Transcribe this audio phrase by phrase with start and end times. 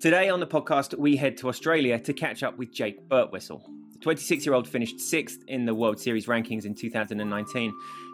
[0.00, 3.60] Today on the podcast, we head to Australia to catch up with Jake Birtwhistle.
[3.92, 7.70] The 26 year old finished sixth in the World Series rankings in 2019,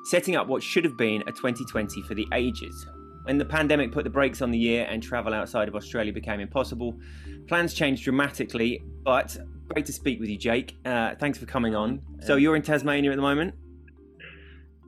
[0.07, 2.89] setting up what should have been a 2020 for the ages.
[3.23, 6.41] When the pandemic put the brakes on the year and travel outside of Australia became
[6.41, 6.99] impossible,
[7.47, 9.37] plans changed dramatically, but
[9.69, 10.77] great to speak with you, Jake.
[10.85, 12.03] Uh, thanks for coming on.
[12.21, 13.55] So, you're in Tasmania at the moment?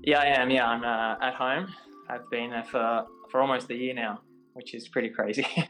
[0.02, 0.50] Yeah, I am.
[0.50, 1.72] Yeah, I'm uh, at home.
[2.10, 4.20] I've been there for, for almost a year now,
[4.54, 5.46] which is pretty crazy.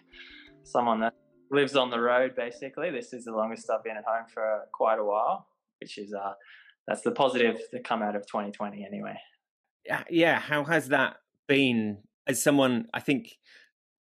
[0.69, 1.15] someone that
[1.51, 2.91] lives on the road basically.
[2.91, 5.47] This is the longest I've been at home for quite a while,
[5.81, 6.33] which is uh
[6.87, 9.17] that's the positive that come out of 2020 anyway.
[9.85, 10.39] Yeah, yeah.
[10.39, 12.87] How has that been as someone?
[12.95, 13.29] I think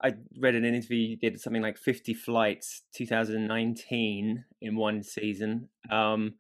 [0.02, 5.70] I read in an interview you did something like 50 flights 2019 in one season.
[5.91, 6.36] Um,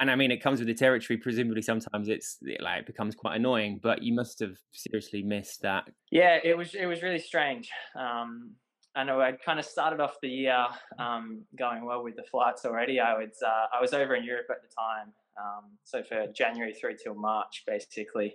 [0.00, 1.16] and I mean, it comes with the territory.
[1.16, 3.80] Presumably, sometimes it's it, like it becomes quite annoying.
[3.82, 5.84] But you must have seriously missed that.
[6.10, 7.68] Yeah, it was it was really strange.
[7.98, 8.54] Um,
[8.98, 10.66] I know I'd kind of started off the year
[10.98, 12.98] um, going well with the flights already.
[12.98, 16.74] I was uh, I was over in Europe at the time, um, so for January
[16.74, 18.34] through till March basically,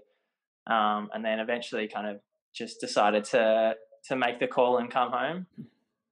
[0.68, 2.22] um, and then eventually kind of
[2.56, 5.48] just decided to to make the call and come home,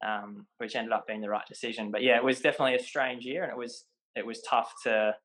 [0.06, 1.90] um, which ended up being the right decision.
[1.90, 3.86] But yeah, it was definitely a strange year, and it was
[4.18, 5.16] it was tough to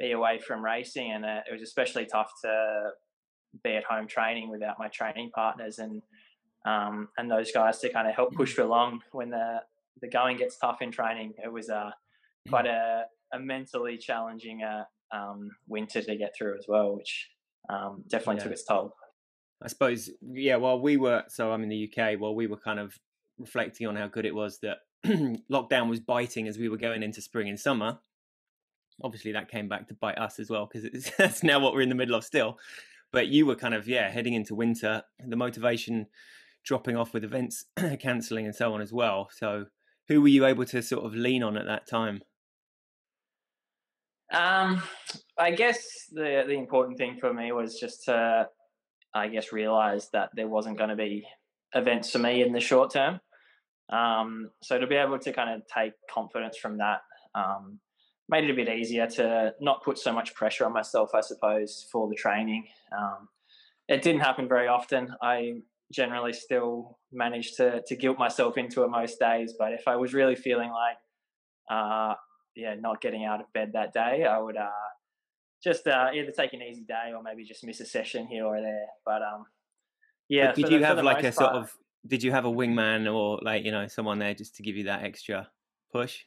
[0.00, 2.90] be away from racing, and uh, it was especially tough to
[3.62, 6.02] be at home training without my training partners and
[6.64, 9.60] um, and those guys to kind of help push you along when the
[10.00, 11.34] the going gets tough in training.
[11.42, 11.90] It was uh,
[12.48, 14.84] quite a, a mentally challenging uh,
[15.14, 17.30] um, winter to get through as well, which
[17.68, 18.42] um, definitely yeah.
[18.42, 18.94] took its toll.
[19.62, 20.56] I suppose, yeah.
[20.56, 22.18] While we were, so I'm in the UK.
[22.18, 22.98] While we were kind of
[23.38, 24.78] reflecting on how good it was that
[25.50, 27.98] lockdown was biting as we were going into spring and summer.
[29.02, 31.88] Obviously, that came back to bite us as well because that's now what we're in
[31.88, 32.58] the middle of still.
[33.12, 35.02] But you were kind of yeah heading into winter.
[35.24, 36.06] The motivation
[36.64, 37.66] dropping off with events
[38.00, 39.28] cancelling and so on as well.
[39.32, 39.66] So,
[40.08, 42.22] who were you able to sort of lean on at that time?
[44.32, 44.82] Um,
[45.38, 48.48] I guess the the important thing for me was just to,
[49.14, 51.26] I guess, realize that there wasn't going to be
[51.74, 53.20] events for me in the short term.
[53.92, 57.00] Um, so to be able to kind of take confidence from that
[57.34, 57.80] um,
[58.28, 61.86] made it a bit easier to not put so much pressure on myself, I suppose,
[61.92, 62.66] for the training.
[62.96, 63.28] Um,
[63.88, 65.14] it didn't happen very often.
[65.22, 65.54] I
[65.94, 69.54] generally still manage to to guilt myself into it most days.
[69.58, 70.96] But if I was really feeling like,
[71.70, 72.14] uh,
[72.56, 74.68] yeah, not getting out of bed that day, I would uh,
[75.62, 78.60] just uh, either take an easy day or maybe just miss a session here or
[78.60, 78.86] there.
[79.04, 79.46] But um,
[80.28, 80.48] yeah.
[80.48, 81.70] But did you the, have like a part, sort of?
[82.06, 84.84] Did you have a wingman or like you know someone there just to give you
[84.84, 85.48] that extra
[85.92, 86.18] push?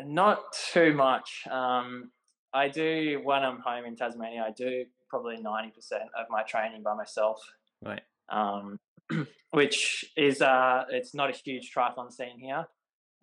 [0.00, 0.40] Not
[0.72, 1.44] too much.
[1.50, 2.10] Um,
[2.52, 4.44] I do when I'm home in Tasmania.
[4.46, 7.40] I do probably ninety percent of my training by myself.
[7.84, 8.02] Right.
[8.28, 8.78] Um,
[9.52, 12.66] which is uh, it's not a huge triathlon scene here.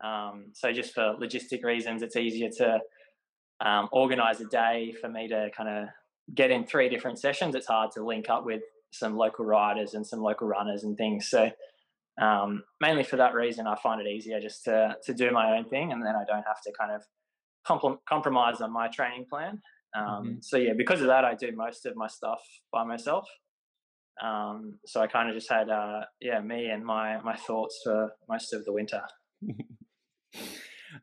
[0.04, 2.80] Um, so just for logistic reasons, it's easier to
[3.66, 5.90] um, organize a day for me to kind of
[6.34, 7.56] get in three different sessions.
[7.56, 8.62] It's hard to link up with
[8.92, 11.30] some local riders and some local runners and things.
[11.30, 11.50] So
[12.22, 15.66] um, mainly for that reason, I find it easier just to to do my own
[15.66, 17.04] thing, and then I don't have to kind of
[17.68, 19.62] compl- compromise on my training plan.
[19.96, 20.34] Um, mm-hmm.
[20.42, 23.28] So yeah, because of that, I do most of my stuff by myself.
[24.22, 28.14] Um, so I kind of just had, uh, yeah, me and my my thoughts for
[28.30, 29.02] most of the winter.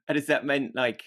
[0.09, 1.03] and has that meant like,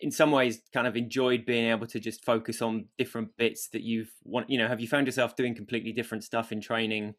[0.00, 3.82] in some ways, kind of enjoyed being able to just focus on different bits that
[3.82, 4.50] you've want?
[4.50, 7.14] You know, have you found yourself doing completely different stuff in training?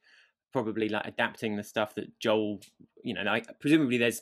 [0.54, 2.60] Probably like adapting the stuff that Joel,
[3.04, 4.22] you know, like presumably there's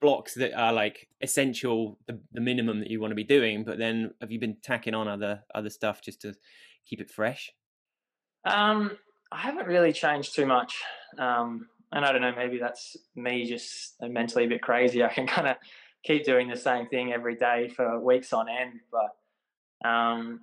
[0.00, 3.64] blocks that are like essential, the, the minimum that you want to be doing.
[3.64, 6.34] But then, have you been tacking on other other stuff just to
[6.86, 7.52] keep it fresh?
[8.44, 8.92] Um,
[9.32, 10.82] I haven't really changed too much.
[11.18, 15.02] Um, and I don't know, maybe that's me just mentally a bit crazy.
[15.02, 15.56] I can kind of
[16.04, 18.80] keep doing the same thing every day for weeks on end.
[18.90, 20.40] But um,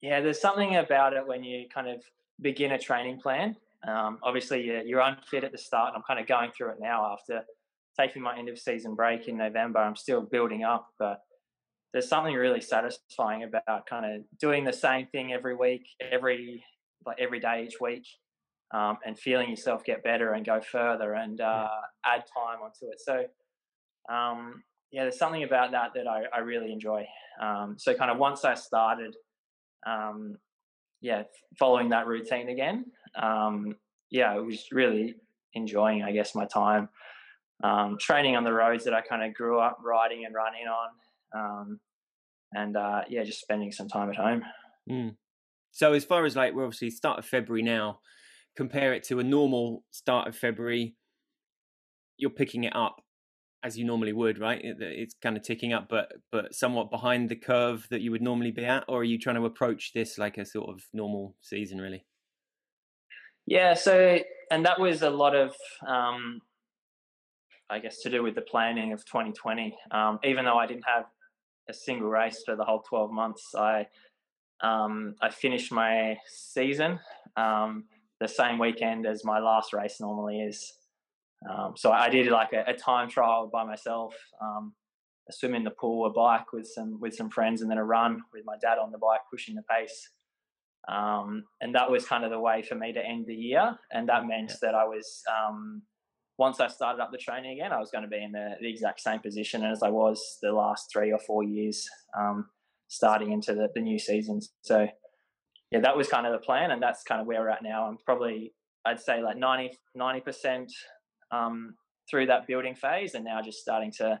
[0.00, 2.02] yeah, there's something about it when you kind of
[2.40, 3.56] begin a training plan.
[3.86, 6.80] Um, obviously, you're, you're unfit at the start, and I'm kind of going through it
[6.80, 7.42] now after
[7.98, 9.78] taking my end of season break in November.
[9.78, 11.20] I'm still building up, but
[11.92, 16.64] there's something really satisfying about kind of doing the same thing every week, every
[17.06, 18.04] like every day each week,
[18.72, 21.68] um, and feeling yourself get better and go further and uh,
[22.04, 23.00] add time onto it.
[23.00, 23.24] So,
[24.12, 27.06] um, yeah, there's something about that that I, I really enjoy.
[27.40, 29.14] Um, so, kind of once I started,
[29.86, 30.36] um,
[31.00, 31.24] yeah,
[31.58, 32.86] following that routine again,
[33.20, 33.76] um,
[34.10, 35.16] yeah, I was really
[35.54, 36.88] enjoying, I guess, my time
[37.62, 41.78] um, training on the roads that I kind of grew up riding and running on.
[42.54, 44.42] and uh, yeah, just spending some time at home.
[44.90, 45.16] Mm.
[45.72, 48.00] So, as far as like we're obviously start of February now,
[48.56, 50.94] compare it to a normal start of February,
[52.16, 53.02] you're picking it up
[53.62, 54.60] as you normally would, right?
[54.62, 58.52] It's kind of ticking up, but but somewhat behind the curve that you would normally
[58.52, 61.80] be at, or are you trying to approach this like a sort of normal season,
[61.80, 62.04] really?
[63.46, 63.74] Yeah.
[63.74, 64.18] So,
[64.50, 65.54] and that was a lot of,
[65.86, 66.40] um,
[67.70, 69.76] I guess, to do with the planning of 2020.
[69.90, 71.04] Um, even though I didn't have
[71.68, 73.86] a single race for the whole 12 months, I
[74.62, 76.98] um, I finished my season
[77.36, 77.84] um,
[78.20, 80.72] the same weekend as my last race normally is.
[81.50, 84.72] Um, so I did like a, a, time trial by myself, um,
[85.28, 87.84] a swim in the pool, a bike with some with some friends, and then a
[87.84, 90.08] run with my dad on the bike pushing the pace.
[90.88, 93.76] Um, and that was kind of the way for me to end the year.
[93.92, 94.56] And that meant yeah.
[94.62, 95.82] that I was um,
[96.38, 98.68] once I started up the training again, I was going to be in the, the,
[98.68, 102.46] exact same position as I was the last three or four years, um,
[102.88, 104.52] starting into the, the new seasons.
[104.60, 104.86] So
[105.70, 107.86] yeah, that was kind of the plan, and that's kind of where we're at now.
[107.86, 108.54] I'm probably
[108.84, 109.70] I'd say like 90
[110.20, 110.72] percent
[111.32, 111.74] um,
[112.08, 114.20] through that building phase, and now just starting to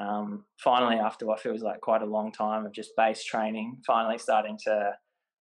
[0.00, 4.18] um, finally, after what feels like quite a long time of just base training, finally
[4.18, 4.92] starting to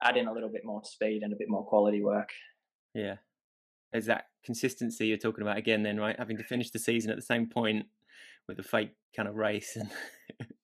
[0.04, 2.30] add in a little bit more speed and a bit more quality work.
[2.94, 3.16] Yeah,
[3.94, 5.84] is that consistency you're talking about again?
[5.84, 7.86] Then, right, having to finish the season at the same point
[8.48, 9.90] with a fake kind of race and.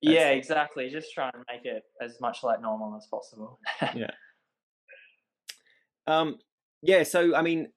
[0.00, 0.88] yeah, exactly.
[0.90, 3.58] Just try and make it as much like normal as possible.
[3.94, 4.10] yeah.
[6.06, 6.36] Um.
[6.82, 7.02] Yeah.
[7.02, 7.68] So, I mean,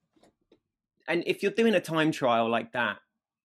[1.07, 2.97] and if you're doing a time trial like that,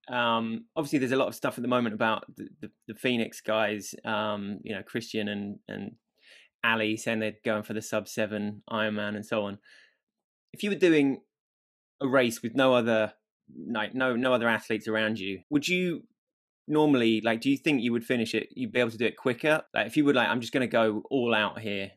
[0.08, 3.40] um, obviously there's a lot of stuff at the moment about the, the, the Phoenix
[3.40, 5.92] guys, um, you know, Kristian and and
[6.64, 9.58] Ali saying they're going for the sub seven Ironman and so on.
[10.52, 11.20] If you were doing
[12.00, 13.14] a race with no other
[13.70, 16.02] like no no other athletes around you, would you
[16.68, 19.16] normally like do you think you would finish it you'd be able to do it
[19.16, 19.62] quicker?
[19.74, 21.92] Like if you would like i'm just going to go all out here.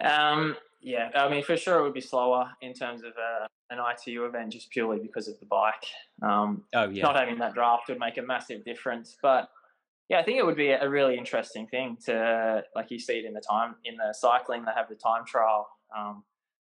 [0.00, 3.78] Um yeah i mean for sure it would be slower in terms of uh, an
[3.78, 5.84] itu event just purely because of the bike.
[6.22, 7.02] Um oh yeah.
[7.02, 9.48] not having that draft would make a massive difference but
[10.08, 13.24] yeah i think it would be a really interesting thing to like you see it
[13.24, 16.22] in the time in the cycling they have the time trial um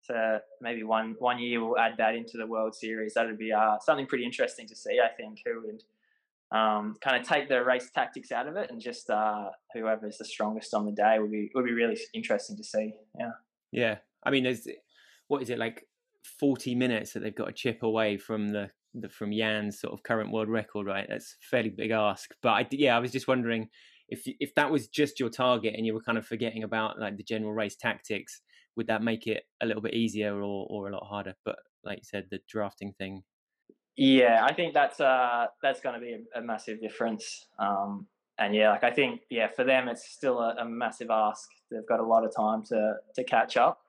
[0.08, 3.14] to maybe one one year we'll add that into the World Series.
[3.14, 4.98] That would be uh, something pretty interesting to see.
[5.02, 5.82] I think who would
[6.56, 10.18] um, kind of take the race tactics out of it and just uh, whoever is
[10.18, 12.94] the strongest on the day would be would be really interesting to see.
[13.18, 13.30] Yeah.
[13.70, 14.66] Yeah, I mean, there's
[15.28, 15.86] what is it like
[16.38, 20.02] forty minutes that they've got to chip away from the, the from Jan's sort of
[20.02, 21.06] current world record, right?
[21.08, 22.30] That's fairly big ask.
[22.42, 23.68] But I, yeah, I was just wondering
[24.08, 27.16] if if that was just your target and you were kind of forgetting about like
[27.16, 28.40] the general race tactics
[28.78, 31.34] would that make it a little bit easier or or a lot harder?
[31.44, 33.24] But like you said, the drafting thing.
[33.96, 37.48] Yeah, I think that's uh that's going to be a, a, massive difference.
[37.58, 38.06] Um,
[38.38, 41.48] and yeah, like I think yeah, for them it's still a, a massive ask.
[41.70, 43.80] They've got a lot of time to to catch up.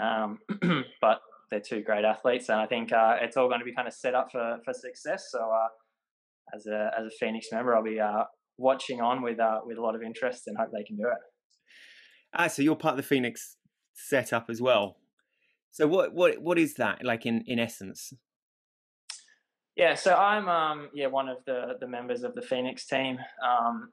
[0.00, 0.38] Um,
[1.00, 3.88] but they're two great athletes, and I think uh, it's all going to be kind
[3.88, 5.28] of set up for for success.
[5.30, 5.68] So uh,
[6.54, 8.24] as a as a Phoenix member, I'll be uh,
[8.58, 11.22] watching on with uh, with a lot of interest and hope they can do it.
[12.34, 13.56] Ah, so you're part of the Phoenix
[14.08, 14.96] set up as well.
[15.70, 18.12] So what what what is that like in in essence?
[19.76, 23.18] Yeah, so I'm um yeah one of the the members of the Phoenix team.
[23.46, 23.90] Um,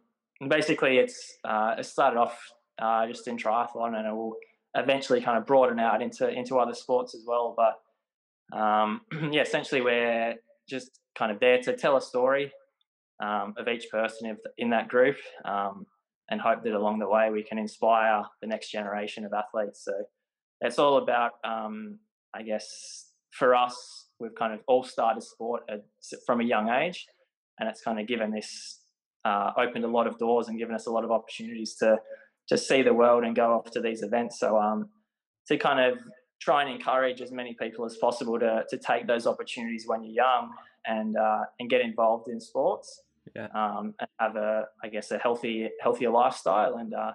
[0.49, 4.35] basically, it's uh, it started off uh, just in triathlon, and it will
[4.75, 7.55] eventually kind of broaden out into into other sports as well.
[7.55, 9.01] But um,
[9.31, 10.35] yeah, essentially, we're
[10.67, 12.51] just kind of there to tell a story
[13.23, 15.17] um, of each person in that group.
[15.45, 15.85] Um,
[16.29, 19.83] and hope that along the way we can inspire the next generation of athletes.
[19.83, 19.93] So
[20.61, 21.99] it's all about, um,
[22.33, 25.85] I guess, for us, we've kind of all started sport at,
[26.25, 27.05] from a young age,
[27.59, 28.81] and it's kind of given this
[29.25, 31.97] uh, opened a lot of doors and given us a lot of opportunities to
[32.47, 34.39] to see the world and go off to these events.
[34.39, 34.87] So um,
[35.49, 35.99] to kind of
[36.39, 40.13] try and encourage as many people as possible to to take those opportunities when you're
[40.13, 40.51] young
[40.85, 43.01] and uh, and get involved in sports
[43.35, 43.47] yeah.
[43.53, 46.75] um, and have a, I guess, a healthy, healthier lifestyle.
[46.77, 47.11] And uh,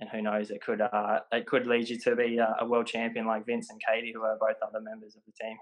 [0.00, 2.86] and who knows, it could uh, it could lead you to be a, a world
[2.86, 5.56] champion like Vince and Katie, who are both other members of the team.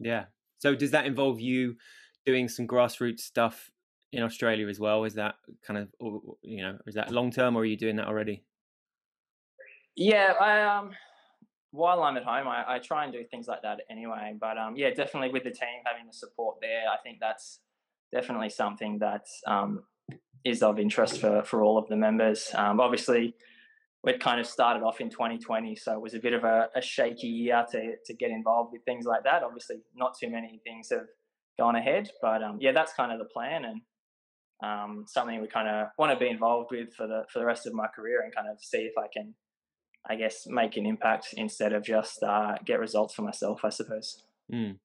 [0.00, 0.24] Yeah.
[0.58, 1.76] So does that involve you
[2.26, 3.70] doing some grassroots stuff
[4.12, 5.04] in Australia as well?
[5.04, 5.88] Is that kind of
[6.42, 8.44] you know is that long term, or are you doing that already?
[9.96, 10.90] Yeah, I um
[11.70, 14.34] while I'm at home, I, I try and do things like that anyway.
[14.40, 17.60] But um, yeah, definitely with the team having the support there, I think that's
[18.12, 19.82] definitely something that um,
[20.44, 22.50] is of interest for, for all of the members.
[22.54, 23.34] Um, obviously,
[24.04, 26.80] we'd kind of started off in 2020, so it was a bit of a, a,
[26.80, 29.42] shaky year to, to get involved with things like that.
[29.42, 31.06] Obviously, not too many things have
[31.58, 33.80] gone ahead, but um, yeah, that's kind of the plan and
[34.62, 37.66] um, something we kind of want to be involved with for the for the rest
[37.66, 39.34] of my career and kind of see if I can,
[40.08, 43.60] I guess, make an impact instead of just uh, get results for myself.
[43.64, 44.22] I suppose.
[44.52, 44.78] Mm.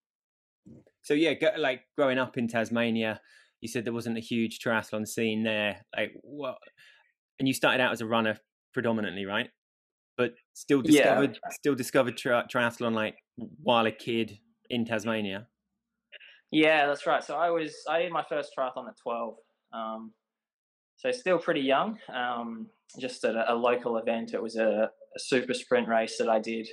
[1.03, 3.19] So yeah, go, like growing up in Tasmania,
[3.61, 5.85] you said there wasn't a huge triathlon scene there.
[5.95, 6.57] Like what?
[7.39, 8.37] And you started out as a runner
[8.73, 9.49] predominantly, right?
[10.17, 11.49] But still discovered, yeah.
[11.51, 13.15] still discovered tri- triathlon like
[13.61, 14.37] while a kid
[14.69, 15.47] in Tasmania.
[16.51, 17.23] Yeah, that's right.
[17.23, 19.35] So I was I did my first triathlon at twelve.
[19.73, 20.13] Um,
[20.97, 21.97] so still pretty young.
[22.13, 22.67] Um,
[22.99, 24.33] just at a, a, local event.
[24.33, 26.67] It was a, a, super sprint race that I did,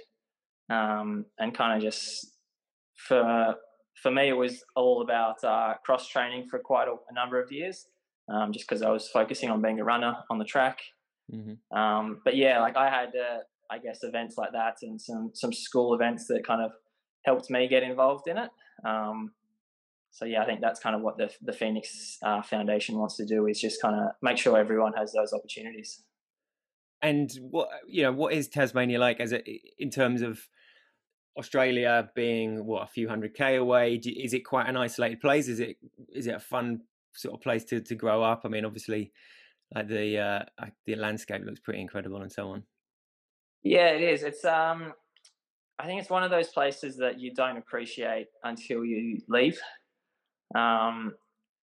[0.69, 2.27] um, and kind of just
[2.95, 3.55] for
[4.03, 7.53] for me, it was all about uh, cross training for quite a, a number of
[7.53, 7.87] years,
[8.33, 10.81] um, just because I was focusing on being a runner on the track.
[11.33, 11.79] Mm-hmm.
[11.79, 13.39] Um, but yeah, like I had, uh,
[13.71, 16.73] I guess, events like that and some some school events that kind of
[17.25, 18.51] helped me get involved in it.
[18.85, 19.33] Um,
[20.13, 23.27] so yeah, I think that's kind of what the the Phoenix uh, Foundation wants to
[23.27, 26.03] do is just kind of make sure everyone has those opportunities.
[27.03, 29.41] And what you know, what is Tasmania like as a,
[29.79, 30.49] in terms of
[31.37, 33.95] Australia being what a few hundred k away?
[33.95, 35.49] Is it quite an isolated place?
[35.49, 35.77] Is it
[36.13, 36.81] is it a fun
[37.13, 38.43] sort of place to to grow up?
[38.45, 39.13] I mean, obviously,
[39.75, 42.65] like the uh, the landscape looks pretty incredible and so on.
[43.63, 44.23] Yeah, it is.
[44.23, 44.93] It's um,
[45.79, 49.59] I think it's one of those places that you don't appreciate until you leave.
[50.55, 51.15] Um,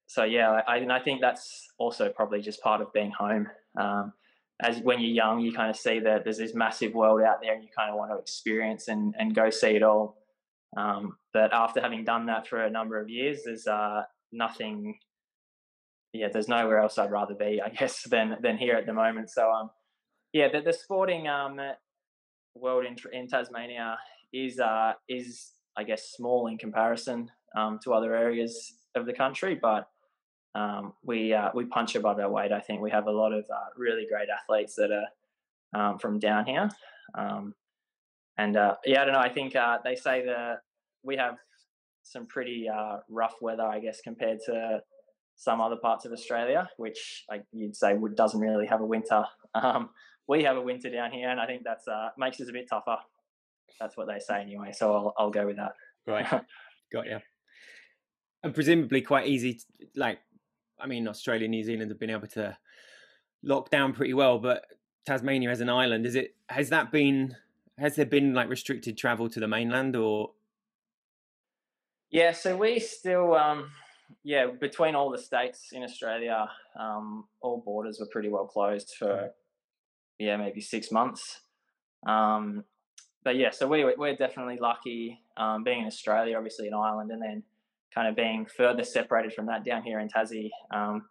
[0.08, 3.48] so yeah, I, I think that's also probably just part of being home.
[3.80, 4.14] Um,
[4.62, 7.54] as when you're young, you kind of see that there's this massive world out there,
[7.54, 10.18] and you kind of want to experience and and go see it all.
[10.76, 14.98] Um, but after having done that for a number of years, there's uh, nothing.
[16.14, 19.30] Yeah, there's nowhere else I'd rather be, I guess, than than here at the moment.
[19.30, 19.70] So um,
[20.34, 21.60] yeah, the, the sporting um
[22.56, 23.98] world in in Tasmania
[24.34, 29.58] is uh is I guess small in comparison um, to other areas of the country,
[29.62, 29.88] but
[30.58, 32.52] um, we uh, we punch above our weight.
[32.52, 35.08] I think we have a lot of uh, really great athletes that are
[35.80, 36.70] um, from down here,
[37.16, 37.54] um,
[38.38, 39.20] and uh, yeah, I don't know.
[39.20, 40.62] I think uh, they say that
[41.04, 41.36] we have
[42.02, 44.82] some pretty uh, rough weather, I guess, compared to
[45.36, 49.24] some other parts of Australia, which like you'd say would doesn't really have a winter.
[49.56, 49.90] Um,
[50.28, 52.68] we have a winter down here, and I think that's uh, makes us a bit
[52.70, 52.98] tougher.
[53.80, 54.72] That's what they say anyway.
[54.72, 55.72] So I'll I'll go with that.
[56.06, 56.28] Right,
[56.94, 57.20] got you.
[58.44, 59.64] And presumably quite easy, to,
[59.96, 60.20] like
[60.80, 62.58] I mean, Australia, and New Zealand have been able to
[63.44, 64.66] lock down pretty well, but
[65.06, 67.36] Tasmania as an island, is it has that been
[67.78, 70.32] has there been like restricted travel to the mainland or?
[72.10, 73.70] Yeah, so we still, um,
[74.24, 79.32] yeah, between all the states in Australia, um, all borders were pretty well closed for,
[80.18, 81.42] yeah, maybe six months.
[82.08, 82.64] Um,
[83.24, 87.22] but yeah, so we we're definitely lucky um, being in Australia, obviously an island, and
[87.22, 87.44] then
[87.94, 91.04] kind of being further separated from that down here in Tassie, um,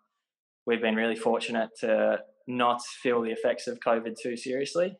[0.67, 4.97] we've been really fortunate to not feel the effects of COVID too seriously.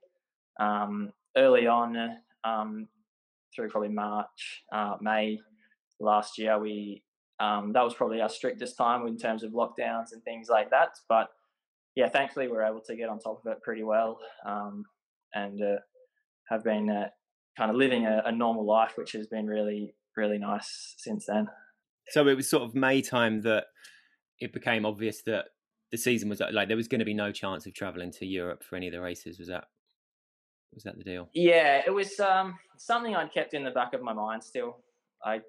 [0.59, 2.89] Um, early on, um,
[3.55, 5.39] through probably March, uh, May
[6.01, 7.03] last year, we
[7.39, 10.91] um, that was probably our strictest time in terms of lockdowns and things like that.
[11.09, 11.29] But
[11.95, 14.85] yeah, thankfully, we we're able to get on top of it pretty well um,
[15.35, 15.77] and uh,
[16.49, 17.09] have been uh,
[17.57, 21.49] kind of living a, a normal life, which has been really, really nice since then.
[22.11, 23.67] So it was sort of May time that
[24.41, 25.47] it became obvious that
[25.91, 28.63] the season was like there was going to be no chance of traveling to Europe
[28.63, 29.39] for any of the races.
[29.39, 29.65] Was that
[30.75, 31.29] was that the deal?
[31.33, 34.43] Yeah, it was um, something I'd kept in the back of my mind.
[34.45, 34.79] Still,
[35.25, 35.41] I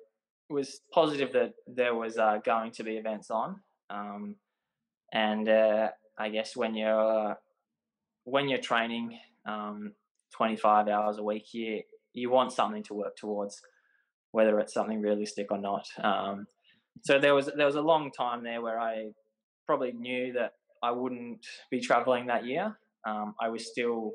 [0.50, 3.60] was positive that there was uh, going to be events on,
[3.90, 4.36] um,
[5.12, 7.38] and uh, I guess when you're
[8.24, 9.94] when you're training um,
[10.36, 11.82] 25 hours a week, you
[12.14, 13.62] you want something to work towards
[14.38, 15.88] whether it's something realistic or not.
[16.04, 16.46] Um,
[17.02, 19.08] so there was there was a long time there where I
[19.66, 20.52] probably knew that
[20.84, 22.78] I wouldn't be traveling that year.
[23.08, 24.14] Um, I was still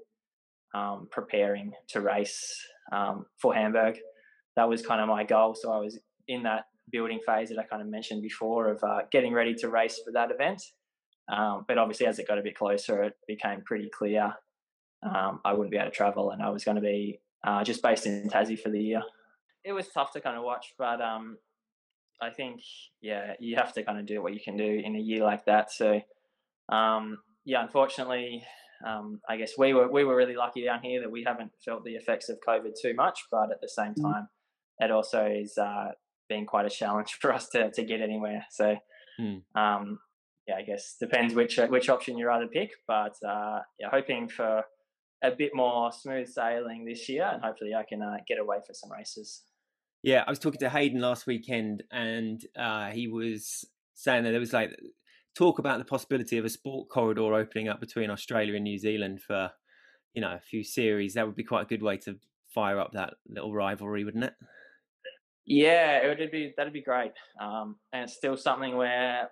[0.77, 2.41] um, preparing to race
[2.93, 3.99] um, for Hamburg.
[4.55, 5.57] That was kind of my goal.
[5.61, 5.99] So I was
[6.29, 9.69] in that building phase that I kind of mentioned before of uh, getting ready to
[9.69, 10.63] race for that event.
[11.37, 14.35] Um, but obviously, as it got a bit closer, it became pretty clear
[15.03, 17.83] um, I wouldn't be able to travel, and I was going to be uh, just
[17.83, 19.03] based in Tassie for the year
[19.65, 21.39] it was tough to kind of watch, but um,
[22.21, 22.61] I think
[23.01, 25.45] yeah, you have to kind of do what you can do in a year like
[25.47, 25.73] that.
[25.73, 26.01] So
[26.69, 28.45] um, yeah, unfortunately,
[28.87, 31.85] um, I guess we were we were really lucky down here that we haven't felt
[31.85, 34.03] the effects of COVID too much, but at the same mm.
[34.03, 34.29] time,
[34.79, 35.91] it also is uh,
[36.29, 38.47] been quite a challenge for us to to get anywhere.
[38.51, 38.77] So.
[39.21, 39.43] Mm.
[39.55, 39.99] Um,
[40.49, 44.65] yeah, I guess depends which which option you rather pick, but uh, yeah, hoping for
[45.23, 48.75] a bit more smooth sailing this year, and hopefully I can uh, get away for
[48.75, 49.43] some races.
[50.03, 54.41] Yeah, I was talking to Hayden last weekend, and uh, he was saying that there
[54.41, 54.77] was like
[55.37, 59.21] talk about the possibility of a sport corridor opening up between Australia and New Zealand
[59.23, 59.51] for
[60.15, 61.15] you know a few series.
[61.15, 62.19] That would be quite a good way to
[62.53, 64.35] fire up that little rivalry, wouldn't it?
[65.47, 69.29] Yeah, it would be that'd be great, um, and it's still something we're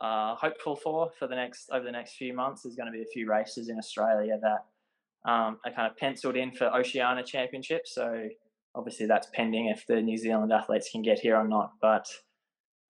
[0.00, 2.62] uh, hopeful for for the next over the next few months.
[2.62, 6.36] There's going to be a few races in Australia that um, are kind of penciled
[6.36, 7.94] in for Oceania Championships.
[7.94, 8.28] So
[8.74, 11.72] obviously that's pending if the New Zealand athletes can get here or not.
[11.80, 12.06] But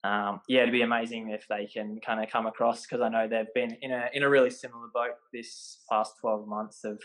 [0.04, 3.28] um, yeah, it'd be amazing if they can kind of come across because I know
[3.28, 7.00] they've been in a in a really similar boat this past 12 months of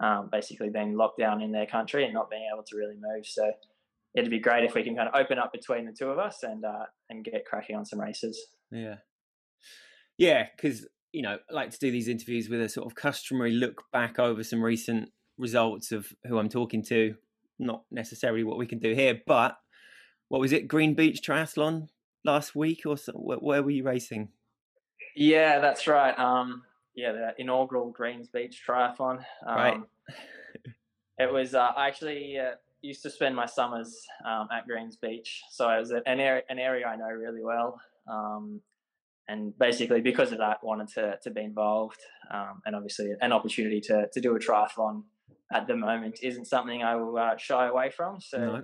[0.00, 3.26] um, basically being locked down in their country and not being able to really move.
[3.26, 3.52] So
[4.16, 6.42] it'd be great if we can kind of open up between the two of us
[6.42, 8.46] and uh, and get cracking on some races.
[8.72, 8.96] Yeah,
[10.18, 13.52] yeah, because you know, I like to do these interviews with a sort of customary
[13.52, 17.14] look back over some recent results of who I'm talking to.
[17.58, 19.56] Not necessarily what we can do here, but
[20.28, 20.68] what was it?
[20.68, 21.88] Green Beach Triathlon
[22.24, 23.12] last week or so?
[23.12, 24.28] Where, where were you racing?
[25.14, 26.18] Yeah, that's right.
[26.18, 26.62] Um,
[26.94, 29.24] yeah, the inaugural Greens Beach Triathlon.
[29.46, 29.80] Um, right.
[31.18, 31.54] it was.
[31.54, 35.78] Uh, I actually uh, used to spend my summers um, at Greens Beach, so it
[35.78, 37.80] was an area, an area I know really well.
[38.08, 38.60] Um,
[39.28, 43.80] and basically, because of that, wanted to to be involved, um, and obviously, an opportunity
[43.82, 45.04] to to do a triathlon
[45.52, 48.20] at the moment isn't something I will uh, shy away from.
[48.20, 48.38] So.
[48.38, 48.62] No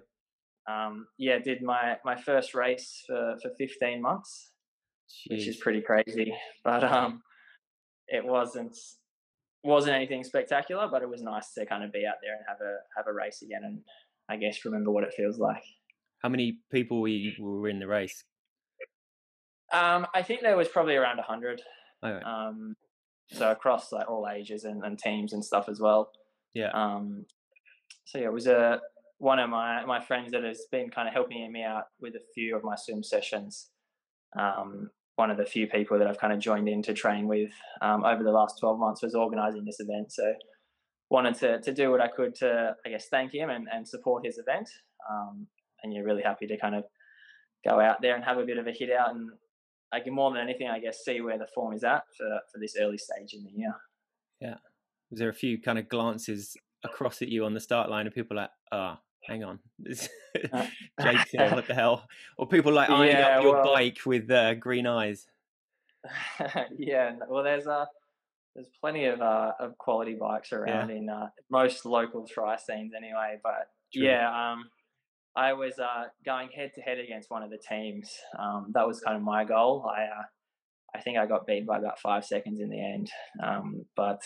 [0.70, 4.50] um, yeah, did my my first race for for 15 months,
[5.08, 5.37] Jeez.
[5.37, 6.32] which is pretty crazy.
[6.64, 7.22] But um,
[8.08, 8.76] it wasn't
[9.62, 12.60] wasn't anything spectacular, but it was nice to kind of be out there and have
[12.60, 13.80] a have a race again, and
[14.28, 15.62] I guess remember what it feels like.
[16.22, 18.25] How many people were, you, were in the race?
[19.72, 21.62] Um, I think there was probably around hundred.
[22.04, 22.22] Okay.
[22.25, 22.76] Um,
[23.30, 26.10] so across like all ages and, and teams and stuff as well.
[26.54, 26.71] Yeah.
[26.73, 27.26] Um,
[28.04, 28.80] so yeah, it was a
[29.19, 32.23] one of my my friends that has been kind of helping me out with a
[32.35, 33.71] few of my swim sessions.
[34.38, 37.50] Um, one of the few people that I've kind of joined in to train with
[37.83, 40.11] um, over the last 12 months was organising this event.
[40.12, 40.33] So
[41.11, 44.25] wanted to, to do what I could to, I guess, thank him and, and support
[44.25, 44.71] his event.
[45.11, 45.47] Um,
[45.83, 46.85] and you're really happy to kind of
[47.69, 49.28] go out there and have a bit of a hit out and
[49.92, 52.58] I can more than anything, I guess, see where the form is at for, for
[52.58, 53.75] this early stage in the year.
[54.41, 54.54] Yeah.
[55.10, 58.14] Was there a few kind of glances across at you on the start line of
[58.14, 59.58] people like, ah, oh, hang on,
[60.52, 60.66] uh,
[61.02, 62.06] Jake here, what the hell?
[62.36, 65.26] Or people like eyeing yeah, up your well, bike with uh, green eyes.
[66.78, 67.86] yeah, well, there's uh,
[68.54, 70.96] there's plenty of uh, of quality bikes around yeah.
[70.96, 73.38] in uh, most local tri scenes anyway.
[73.42, 74.04] But True.
[74.04, 74.70] yeah, um,
[75.36, 78.10] I was uh, going head to head against one of the teams.
[78.38, 79.86] Um, that was kind of my goal.
[79.86, 80.23] I uh,
[80.94, 83.10] I think I got beat by about five seconds in the end.
[83.42, 84.23] Um, but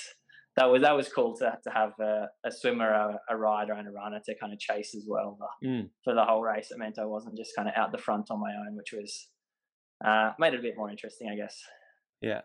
[0.57, 3.89] that was that was cool to to have a, a swimmer, a, a, rider, and
[3.89, 5.89] a runner to kind of chase as well mm.
[6.05, 6.71] for the whole race.
[6.71, 9.29] It meant I wasn't just kind of out the front on my own, which was
[10.05, 11.61] uh, made it a bit more interesting, I guess.
[12.21, 12.43] Yeah.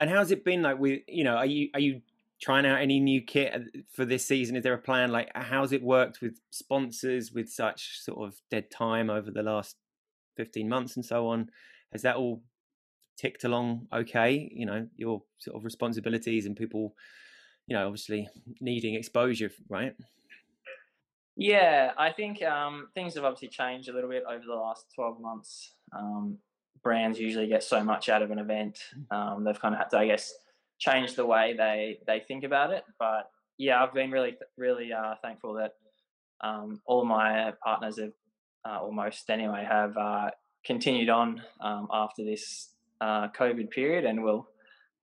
[0.00, 0.78] And how's it been like?
[0.78, 2.00] With you know, are you are you
[2.40, 4.56] trying out any new kit uh, for this season?
[4.56, 5.10] Is there a plan?
[5.10, 9.76] Like, how's it worked with sponsors with such sort of dead time over the last
[10.36, 11.50] fifteen months and so on?
[11.92, 12.42] Has that all
[13.16, 14.50] ticked along okay.
[14.52, 16.94] You know, your sort of responsibilities and people,
[17.66, 18.28] you know, obviously
[18.60, 19.94] needing exposure, right?
[21.36, 25.20] Yeah, I think um, things have obviously changed a little bit over the last 12
[25.20, 25.74] months.
[25.96, 26.38] Um,
[26.82, 28.78] brands usually get so much out of an event.
[29.12, 29.16] Mm.
[29.16, 30.32] Um, they've kind of had to, I guess,
[30.78, 32.84] change the way they, they think about it.
[32.98, 35.72] But yeah, I've been really, really uh, thankful that
[36.42, 38.12] um, all my partners have,
[38.64, 40.30] uh, almost anyway, have uh,
[40.64, 44.48] continued on um, after this uh, COVID period, and we'll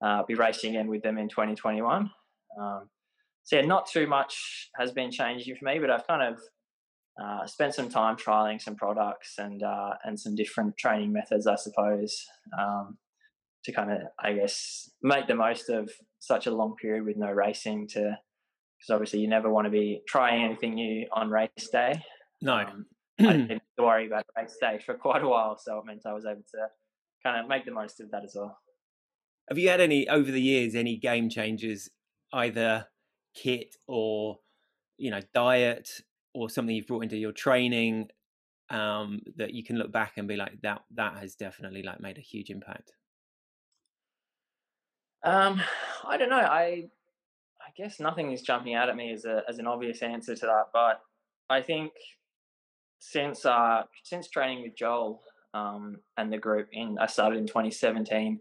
[0.02, 2.10] uh, be racing again with them in 2021.
[2.60, 2.88] Um,
[3.44, 6.40] so yeah, not too much has been changing for me, but I've kind of
[7.22, 11.56] uh, spent some time trialing some products and uh, and some different training methods, I
[11.56, 12.26] suppose,
[12.58, 12.98] um,
[13.64, 17.30] to kind of I guess make the most of such a long period with no
[17.30, 17.88] racing.
[17.88, 18.18] To
[18.78, 22.02] because obviously you never want to be trying anything new on race day.
[22.42, 22.56] No.
[22.56, 22.86] Um,
[23.20, 26.26] I didn't worry about race day for quite a while, so it meant I was
[26.26, 26.66] able to
[27.24, 28.58] kind of make the most of that as well.
[29.48, 31.90] Have you had any over the years any game changes,
[32.32, 32.86] either
[33.34, 34.38] kit or
[34.96, 35.90] you know diet
[36.34, 38.08] or something you've brought into your training
[38.70, 42.18] um, that you can look back and be like that that has definitely like made
[42.18, 42.92] a huge impact?
[45.24, 45.60] Um,
[46.06, 46.36] I don't know.
[46.36, 46.88] I
[47.60, 50.46] I guess nothing is jumping out at me as a as an obvious answer to
[50.46, 51.00] that, but
[51.50, 51.92] I think
[53.00, 55.22] since uh since training with Joel,
[55.54, 58.40] um, and the group in I started in 2017.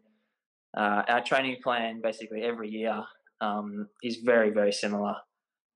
[0.76, 3.04] Uh, our training plan basically every year
[3.40, 5.16] um, is very very similar.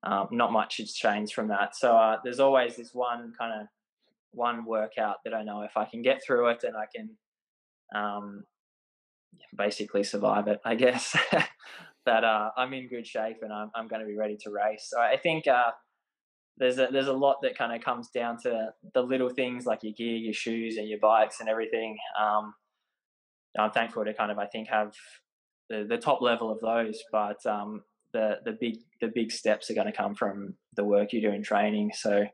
[0.03, 1.75] Um, not much has changed from that.
[1.75, 3.67] So uh, there's always this one kind of
[4.31, 7.17] one workout that I know if I can get through it and I can
[7.95, 8.43] um,
[9.55, 11.15] basically survive it, I guess
[12.05, 14.87] that uh, I'm in good shape and I'm, I'm going to be ready to race.
[14.89, 15.71] So I think uh,
[16.57, 19.79] there's a there's a lot that kind of comes down to the little things like
[19.83, 21.97] your gear, your shoes, and your bikes and everything.
[22.19, 22.53] Um,
[23.57, 24.93] I'm thankful to kind of I think have
[25.69, 29.75] the, the top level of those, but um, the the big the big steps are
[29.75, 31.91] going to come from the work you do in training.
[31.93, 32.25] So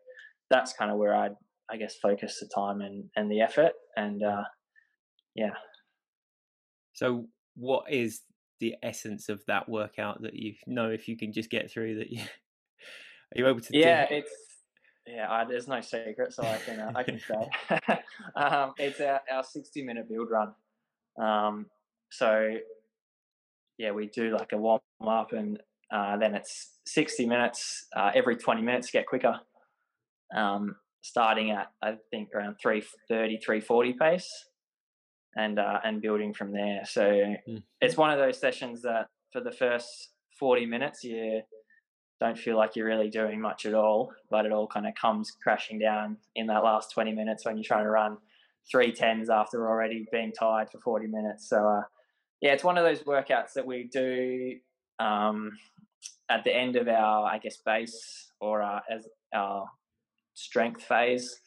[0.49, 1.35] that's kind of where I'd
[1.69, 4.43] I guess focus the time and and the effort and uh,
[5.35, 5.53] yeah.
[6.93, 8.21] So what is
[8.59, 12.09] the essence of that workout that you know if you can just get through that
[12.09, 12.23] you
[13.35, 14.15] are you able to yeah do?
[14.15, 14.31] it's
[15.07, 17.99] yeah I, there's no secret so i can uh, i can say
[18.35, 20.53] um, it's our, our 60 minute build run
[21.21, 21.65] um,
[22.11, 22.55] so
[23.77, 25.59] yeah we do like a warm up and
[25.91, 29.39] uh, then it's 60 minutes uh, every 20 minutes get quicker
[30.35, 34.45] um, starting at i think around 330 340 pace
[35.35, 36.81] and uh, and building from there.
[36.85, 37.63] So mm.
[37.81, 41.41] it's one of those sessions that for the first 40 minutes you
[42.23, 45.31] don't feel like you're really doing much at all, but it all kind of comes
[45.43, 48.17] crashing down in that last 20 minutes when you're trying to run
[48.71, 51.49] three tens after already being tired for 40 minutes.
[51.49, 51.81] So uh,
[52.41, 54.55] yeah, it's one of those workouts that we do
[54.99, 55.51] um,
[56.29, 59.67] at the end of our, I guess, base or uh, as our
[60.33, 61.41] strength phase.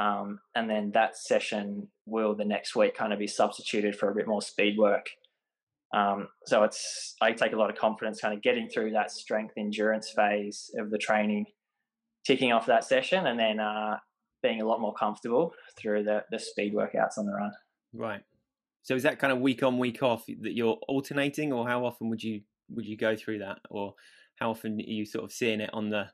[0.00, 4.14] Um, and then that session will the next week kind of be substituted for a
[4.14, 5.06] bit more speed work.
[5.94, 9.54] Um, so it's I take a lot of confidence kind of getting through that strength
[9.56, 11.46] endurance phase of the training,
[12.26, 13.96] ticking off that session, and then uh,
[14.42, 17.52] being a lot more comfortable through the the speed workouts on the run.
[17.94, 18.20] Right.
[18.82, 22.10] So is that kind of week on week off that you're alternating, or how often
[22.10, 23.94] would you would you go through that, or
[24.36, 26.06] how often are you sort of seeing it on the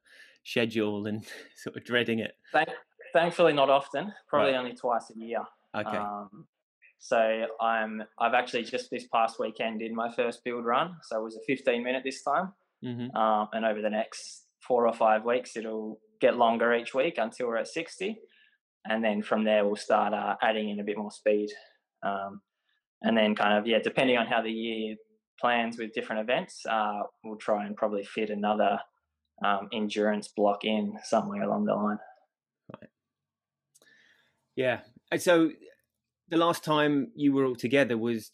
[0.44, 1.24] schedule and
[1.56, 2.32] sort of dreading it?
[2.52, 2.68] Thank,
[3.12, 4.12] thankfully, not often.
[4.28, 4.58] Probably right.
[4.58, 5.42] only twice a year.
[5.76, 5.96] Okay.
[5.96, 6.46] Um,
[7.04, 10.96] so I'm I've actually just this past weekend did my first build run.
[11.02, 13.14] So it was a 15 minute this time, mm-hmm.
[13.14, 17.48] um, and over the next four or five weeks it'll get longer each week until
[17.48, 18.18] we're at 60,
[18.86, 21.50] and then from there we'll start uh, adding in a bit more speed,
[22.02, 22.40] um,
[23.02, 24.96] and then kind of yeah depending on how the year
[25.38, 28.78] plans with different events, uh, we'll try and probably fit another
[29.44, 31.98] um, endurance block in somewhere along the line.
[32.72, 32.90] Right.
[34.56, 34.80] Yeah.
[35.18, 35.50] So
[36.28, 38.32] the last time you were all together was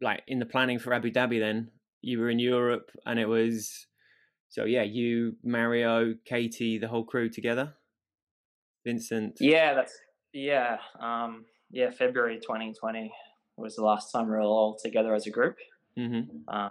[0.00, 1.40] like in the planning for Abu Dhabi.
[1.40, 3.86] Then you were in Europe, and it was
[4.48, 7.74] so yeah, you, Mario, Katie, the whole crew together.
[8.84, 9.36] Vincent.
[9.40, 9.98] Yeah, that's
[10.32, 11.90] yeah, um, yeah.
[11.90, 13.12] February 2020
[13.56, 15.56] was the last time we were all together as a group,
[15.98, 16.38] mm-hmm.
[16.48, 16.70] uh,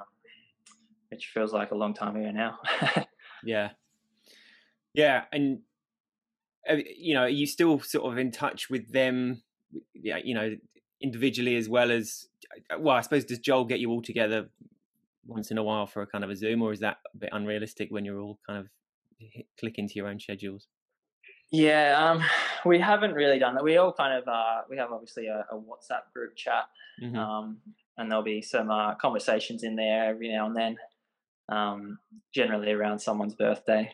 [1.10, 2.58] which feels like a long time ago now.
[3.43, 3.71] yeah,
[4.93, 5.60] yeah, and
[6.69, 9.43] uh, you know, are you still sort of in touch with them?
[9.93, 10.56] Yeah, you know,
[11.01, 12.27] individually as well as
[12.71, 12.95] uh, well.
[12.95, 14.49] I suppose does Joel get you all together
[15.25, 17.30] once in a while for a kind of a Zoom, or is that a bit
[17.32, 18.67] unrealistic when you're all kind of
[19.60, 20.67] click into your own schedules?
[21.51, 22.23] Yeah, um,
[22.65, 23.63] we haven't really done that.
[23.63, 26.65] We all kind of uh, we have obviously a, a WhatsApp group chat,
[27.01, 27.17] mm-hmm.
[27.17, 27.58] um,
[27.97, 30.77] and there'll be some uh, conversations in there every now and then
[31.49, 31.99] um,
[32.34, 33.91] generally around someone's birthday.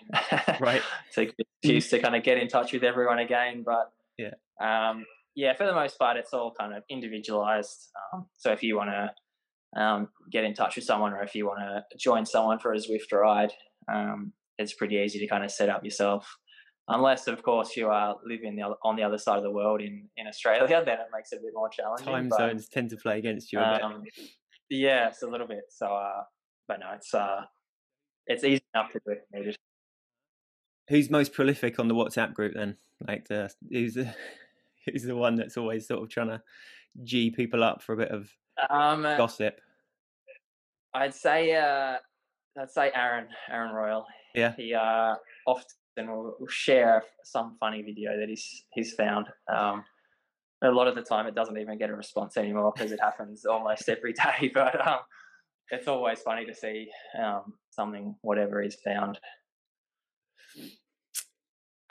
[0.59, 0.81] right.
[1.13, 1.31] to
[1.61, 3.63] excuse to kind of get in touch with everyone again.
[3.63, 5.05] But yeah, um,
[5.35, 7.89] yeah, for the most part, it's all kind of individualized.
[8.13, 11.45] Um, so if you want to um, get in touch with someone, or if you
[11.45, 13.51] want to join someone for a Zwift ride,
[13.91, 16.37] um, it's pretty easy to kind of set up yourself.
[16.87, 20.09] Unless, of course, you are living the, on the other side of the world in,
[20.17, 22.05] in Australia, then it makes it a bit more challenging.
[22.05, 23.83] Time but, zones tend to play against you a bit.
[23.83, 24.03] Um,
[24.69, 25.63] yeah, it's a little bit.
[25.69, 26.23] So, uh,
[26.67, 27.41] but no, it's uh,
[28.27, 29.55] it's easy enough to do if needed.
[30.89, 32.77] Who's most prolific on the WhatsApp group then?
[33.05, 34.13] Like the who's the
[34.91, 36.41] who's the one that's always sort of trying to
[37.03, 38.29] g people up for a bit of
[38.69, 39.59] um, gossip?
[40.93, 41.97] I'd say uh,
[42.59, 44.05] I'd say Aaron Aaron Royle.
[44.35, 45.15] Yeah, he uh,
[45.45, 45.67] often
[45.97, 49.27] will, will share some funny video that he's he's found.
[49.53, 49.83] Um,
[50.63, 53.45] a lot of the time, it doesn't even get a response anymore because it happens
[53.45, 54.49] almost every day.
[54.53, 54.99] But um,
[55.69, 56.87] it's always funny to see
[57.21, 59.19] um, something, whatever is found.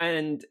[0.01, 0.45] And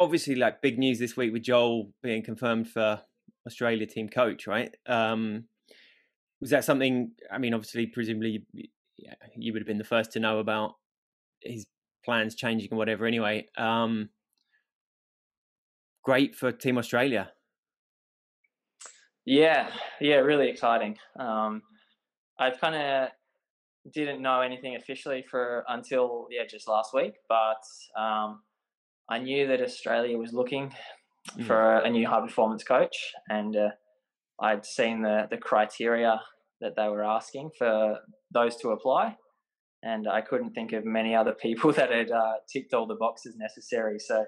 [0.00, 3.00] obviously, like big news this week with Joel being confirmed for
[3.46, 4.74] Australia team coach, right?
[4.86, 5.44] Um,
[6.40, 7.12] was that something?
[7.32, 8.44] I mean, obviously, presumably,
[8.96, 10.72] yeah, you would have been the first to know about
[11.42, 11.66] his
[12.04, 13.06] plans changing and whatever.
[13.06, 14.10] Anyway, um,
[16.02, 17.32] great for Team Australia.
[19.24, 19.68] Yeah,
[20.00, 20.96] yeah, really exciting.
[21.18, 21.62] Um,
[22.38, 23.10] I kind of
[23.92, 27.62] didn't know anything officially for until yeah just last week, but
[28.00, 28.40] um,
[29.08, 30.72] I knew that Australia was looking
[31.36, 31.46] mm.
[31.46, 32.96] for a new high performance coach,
[33.28, 33.70] and uh,
[34.40, 36.20] I'd seen the the criteria
[36.60, 37.98] that they were asking for
[38.32, 39.16] those to apply,
[39.82, 43.36] and I couldn't think of many other people that had uh, ticked all the boxes
[43.36, 43.98] necessary.
[43.98, 44.26] So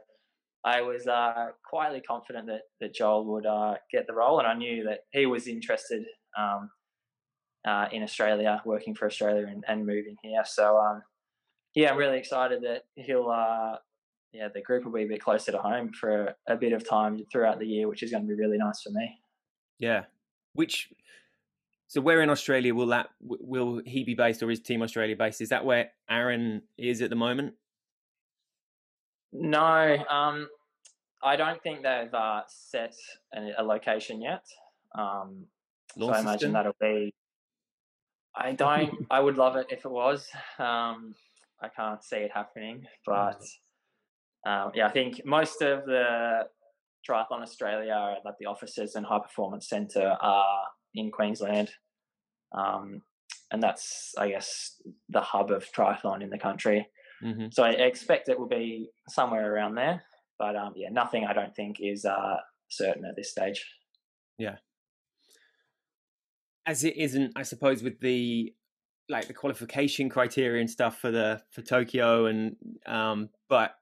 [0.64, 4.54] I was uh, quietly confident that that Joel would uh, get the role, and I
[4.54, 6.04] knew that he was interested
[6.38, 6.70] um,
[7.66, 10.42] uh, in Australia, working for Australia, and, and moving here.
[10.46, 11.02] So um,
[11.74, 13.30] yeah, I'm really excited that he'll.
[14.32, 17.18] Yeah, the group will be a bit closer to home for a bit of time
[17.32, 19.18] throughout the year, which is going to be really nice for me.
[19.78, 20.04] Yeah,
[20.52, 20.88] which
[21.90, 25.40] so where in Australia will that will he be based, or is Team Australia based?
[25.40, 27.54] Is that where Aaron is at the moment?
[29.32, 30.48] No, um,
[31.20, 32.94] I don't think they've uh, set
[33.34, 34.44] a, a, location yet.
[34.96, 35.46] Um,
[35.98, 37.12] so I imagine that'll be.
[38.36, 39.06] I don't.
[39.10, 40.28] I would love it if it was.
[40.60, 41.16] Um,
[41.60, 43.42] I can't see it happening, but
[44.46, 46.44] um, yeah, I think most of the
[47.08, 50.62] Triathlon Australia, like the offices and High Performance Centre, are
[50.94, 51.70] in Queensland.
[52.56, 53.02] Um,
[53.52, 56.86] and that's, I guess, the hub of triathlon in the country.
[57.22, 57.46] Mm-hmm.
[57.52, 60.02] So I expect it will be somewhere around there.
[60.38, 62.36] But um, yeah, nothing I don't think is uh,
[62.68, 63.64] certain at this stage.
[64.38, 64.56] Yeah.
[66.66, 68.54] As it isn't, I suppose, with the
[69.08, 72.54] like the qualification criteria and stuff for the for Tokyo and
[72.86, 73.74] um, but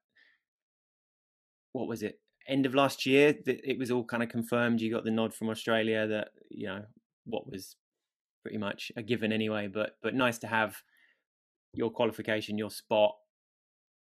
[1.73, 2.21] what was it?
[2.47, 4.81] End of last year, that it was all kind of confirmed.
[4.81, 6.83] You got the nod from Australia that you know
[7.25, 7.77] what was
[8.43, 9.69] pretty much a given anyway.
[9.73, 10.77] But but nice to have
[11.75, 13.15] your qualification, your spot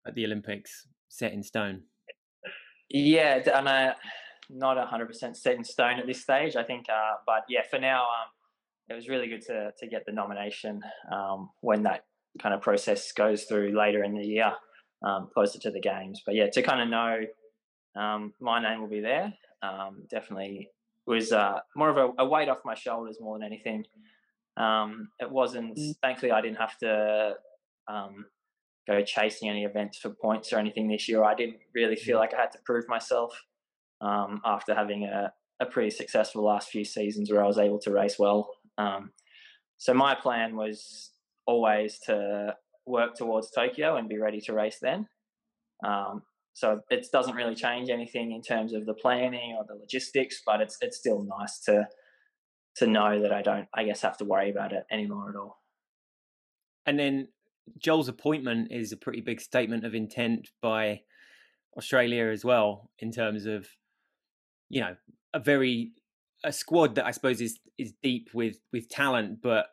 [0.07, 1.83] at the Olympics set in stone.
[2.89, 3.93] Yeah, and uh,
[4.49, 6.55] not hundred percent set in stone at this stage.
[6.55, 8.29] I think, uh, but yeah, for now, um,
[8.89, 12.05] it was really good to to get the nomination um, when that
[12.41, 14.53] kind of process goes through later in the year,
[15.03, 16.21] um, closer to the games.
[16.25, 17.21] But yeah, to kind of know
[17.95, 19.33] um, my name will be there.
[19.61, 20.69] Um, definitely
[21.07, 23.85] was uh, more of a, a, weight off my shoulders more than anything.
[24.57, 25.77] Um, it wasn't.
[25.77, 25.95] Mm.
[26.01, 27.33] Thankfully, I didn't have to
[27.87, 28.25] um,
[28.87, 31.23] go chasing any events for points or anything this year.
[31.23, 32.21] I didn't really feel mm.
[32.21, 33.39] like I had to prove myself
[34.01, 37.91] um, after having a, a, pretty successful last few seasons where I was able to
[37.91, 38.49] race well.
[38.77, 39.11] Um,
[39.77, 41.11] so my plan was
[41.45, 42.55] always to
[42.85, 45.07] work towards Tokyo and be ready to race then.
[45.85, 46.23] Um,
[46.55, 50.61] so it doesn't really change anything in terms of the planning or the logistics, but
[50.61, 51.87] it's it's still nice to
[52.77, 55.59] to know that I don't, I guess, have to worry about it anymore at all.
[56.85, 57.27] And then
[57.77, 61.01] Joel's appointment is a pretty big statement of intent by
[61.77, 63.67] Australia as well, in terms of,
[64.69, 64.95] you know,
[65.33, 65.91] a very
[66.45, 69.67] a squad that I suppose is is deep with with talent, but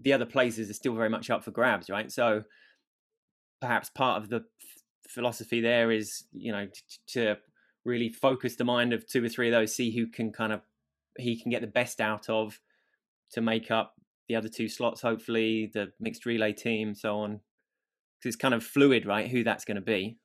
[0.00, 2.10] the other places are still very much up for grabs, right?
[2.10, 2.44] So
[3.60, 4.44] perhaps part of the
[5.08, 7.36] philosophy there is, you know, t- to
[7.84, 10.60] really focus the mind of two or three of those, see who can kind of
[11.18, 12.60] he can get the best out of
[13.32, 13.94] to make up
[14.28, 17.40] the other two slots, hopefully, the mixed relay team, so on.
[18.18, 19.28] Because it's kind of fluid, right?
[19.28, 20.18] Who that's going to be.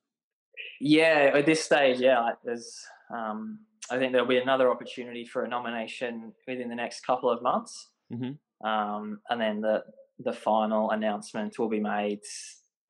[0.80, 2.84] Yeah, at this stage, yeah, there's.
[3.14, 7.42] Um, I think there'll be another opportunity for a nomination within the next couple of
[7.42, 8.66] months, mm-hmm.
[8.66, 9.84] um, and then the
[10.18, 12.20] the final announcement will be made.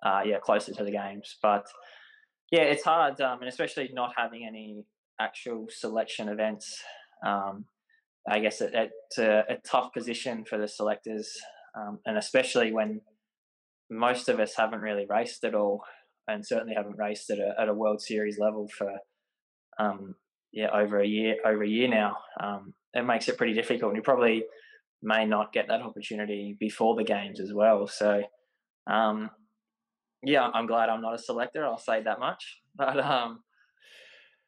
[0.05, 1.65] Uh, yeah, closer to the games, but
[2.51, 4.85] yeah, it's hard, um, and especially not having any
[5.21, 6.83] actual selection events.
[7.25, 7.67] Um,
[8.29, 11.31] I guess it, it's a, a, tough position for the selectors,
[11.77, 13.01] um, and especially when
[13.91, 15.83] most of us haven't really raced at all,
[16.29, 18.93] and certainly haven't raced at a, at a World Series level for
[19.79, 20.15] um,
[20.53, 22.17] yeah over a year over a year now.
[22.41, 24.45] Um, it makes it pretty difficult, and you probably
[25.03, 27.87] may not get that opportunity before the games as well.
[27.88, 28.23] So,
[28.87, 29.31] um,
[30.23, 31.65] yeah, I'm glad I'm not a selector.
[31.65, 32.59] I'll say that much.
[32.75, 33.41] But um,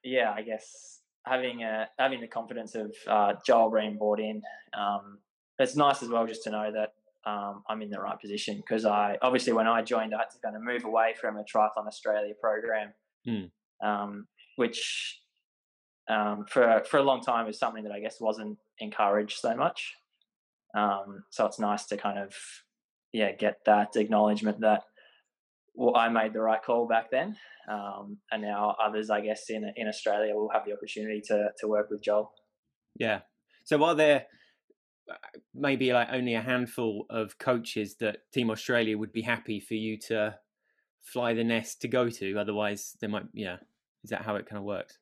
[0.03, 4.41] yeah, I guess having a having the confidence of uh, Joel being brought in,
[4.73, 5.19] um,
[5.59, 6.95] it's nice as well just to know that
[7.31, 10.39] um, I'm in the right position because I obviously when I joined, I had to
[10.43, 12.95] kind of move away from a Triathlon Australia program,
[13.29, 13.51] mm.
[13.83, 15.21] um, which
[16.09, 19.95] um, for for a long time was something that I guess wasn't encouraged so much.
[20.75, 22.35] Um, so it's nice to kind of
[23.13, 24.83] yeah get that acknowledgement that
[25.75, 27.37] well, I made the right call back then,
[27.69, 31.69] um, and now others, I guess, in in Australia will have the opportunity to to
[31.69, 32.33] work with Joel.
[32.97, 33.21] Yeah.
[33.65, 34.27] So while there
[35.11, 35.15] uh,
[35.55, 39.99] maybe like only a handful of coaches that Team Australia would be happy for you
[40.09, 40.39] to
[41.03, 43.25] fly the nest to go to, otherwise they might.
[43.33, 43.57] Yeah,
[44.05, 44.99] is that how it kind of works?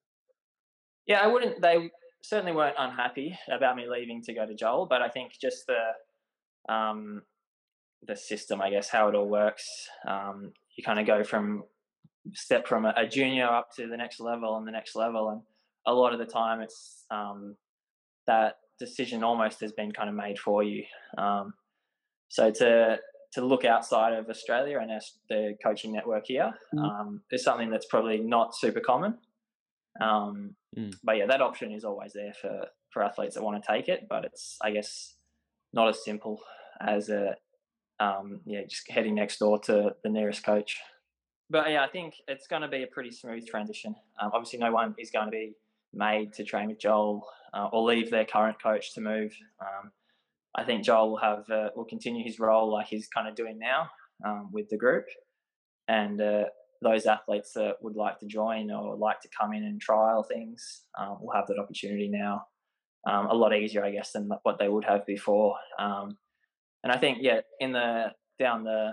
[1.06, 1.60] Yeah, I wouldn't.
[1.60, 1.90] They
[2.22, 6.72] certainly weren't unhappy about me leaving to go to Joel, but I think just the
[6.72, 7.22] um,
[8.06, 9.88] the system, I guess, how it all works.
[10.06, 11.64] Um, you kind of go from
[12.34, 15.40] step from a, a, junior up to the next level and the next level and
[15.86, 17.56] a lot of the time it's um,
[18.26, 20.84] that decision almost has been kind of made for you
[21.18, 21.52] um,
[22.28, 22.98] so to
[23.32, 24.90] to look outside of Australia and
[25.28, 26.82] the coaching network here mm.
[26.82, 29.16] um, is something that's probably not super common.
[30.00, 30.94] Um, mm.
[31.02, 34.06] But yeah, that option is always there for for athletes that want to take it.
[34.08, 35.14] But it's I guess
[35.72, 36.40] not as simple
[36.80, 37.36] as a
[38.00, 40.80] um, yeah just heading next door to the nearest coach.
[41.50, 43.94] But yeah, I think it's going to be a pretty smooth transition.
[44.20, 45.54] Um, obviously, no one is going to be
[45.92, 49.36] made to train with Joel uh, or leave their current coach to move.
[49.60, 49.92] Um,
[50.54, 53.58] I think Joel will have uh, will continue his role like he's kind of doing
[53.58, 53.90] now
[54.24, 55.06] um, with the group,
[55.88, 56.44] and uh,
[56.82, 60.82] those athletes that would like to join or like to come in and trial things
[60.98, 62.46] um, will have that opportunity now.
[63.06, 65.56] Um, a lot easier, I guess, than what they would have before.
[65.78, 66.16] Um,
[66.82, 68.92] and I think, yeah, in the down the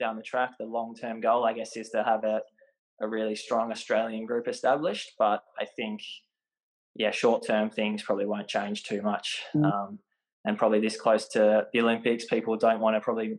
[0.00, 2.40] down the track, the long term goal, I guess, is to have a
[3.00, 5.12] a really strong Australian group established.
[5.18, 6.00] But I think,
[6.94, 9.42] yeah, short term things probably won't change too much.
[9.54, 9.98] Mm
[10.44, 13.34] and probably this close to the Olympics, people don't want to probably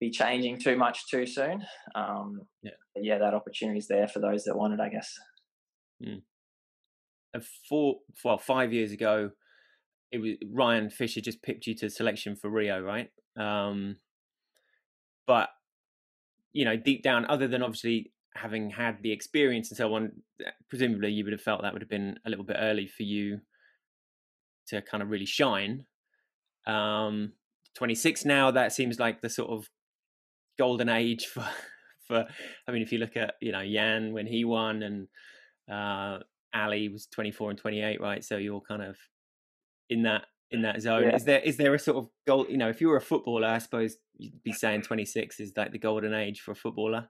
[0.00, 1.62] be changing too much too soon.
[1.94, 5.12] Um, yeah, yeah, that opportunity is there for those that want it, I guess.
[6.02, 6.22] Mm.
[7.34, 9.30] And four, well, five years ago,
[10.10, 13.10] it was Ryan Fisher just picked you to selection for Rio, right?
[13.38, 13.96] Um,
[15.26, 15.50] but
[16.52, 20.12] you know, deep down, other than obviously having had the experience and so on,
[20.68, 23.40] presumably you would have felt that would have been a little bit early for you
[24.68, 25.84] to kind of really shine.
[26.66, 27.32] Um,
[27.76, 29.68] 26 now, that seems like the sort of
[30.58, 31.46] golden age for,
[32.06, 32.26] for,
[32.66, 35.08] I mean, if you look at, you know, Jan when he won and
[35.70, 36.22] uh,
[36.54, 38.24] Ali was 24 and 28, right?
[38.24, 38.96] So you're kind of
[39.90, 41.04] in that in that zone.
[41.04, 41.16] Yeah.
[41.16, 42.46] Is there is there a sort of goal?
[42.48, 45.72] You know, if you were a footballer, I suppose you'd be saying 26 is like
[45.72, 47.08] the golden age for a footballer.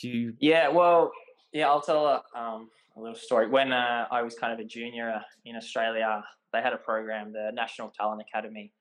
[0.00, 0.34] Do you?
[0.40, 1.12] Yeah, well,
[1.52, 3.48] yeah, I'll tell a, um, a little story.
[3.48, 7.50] When uh, I was kind of a junior in Australia, they had a program, the
[7.52, 8.72] National Talent Academy,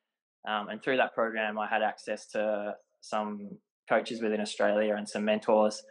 [0.47, 3.57] um, and through that program, I had access to some
[3.89, 5.81] coaches within Australia and some mentors.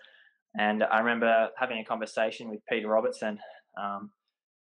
[0.58, 3.38] And I remember having a conversation with Peter Robertson,
[3.80, 4.10] um,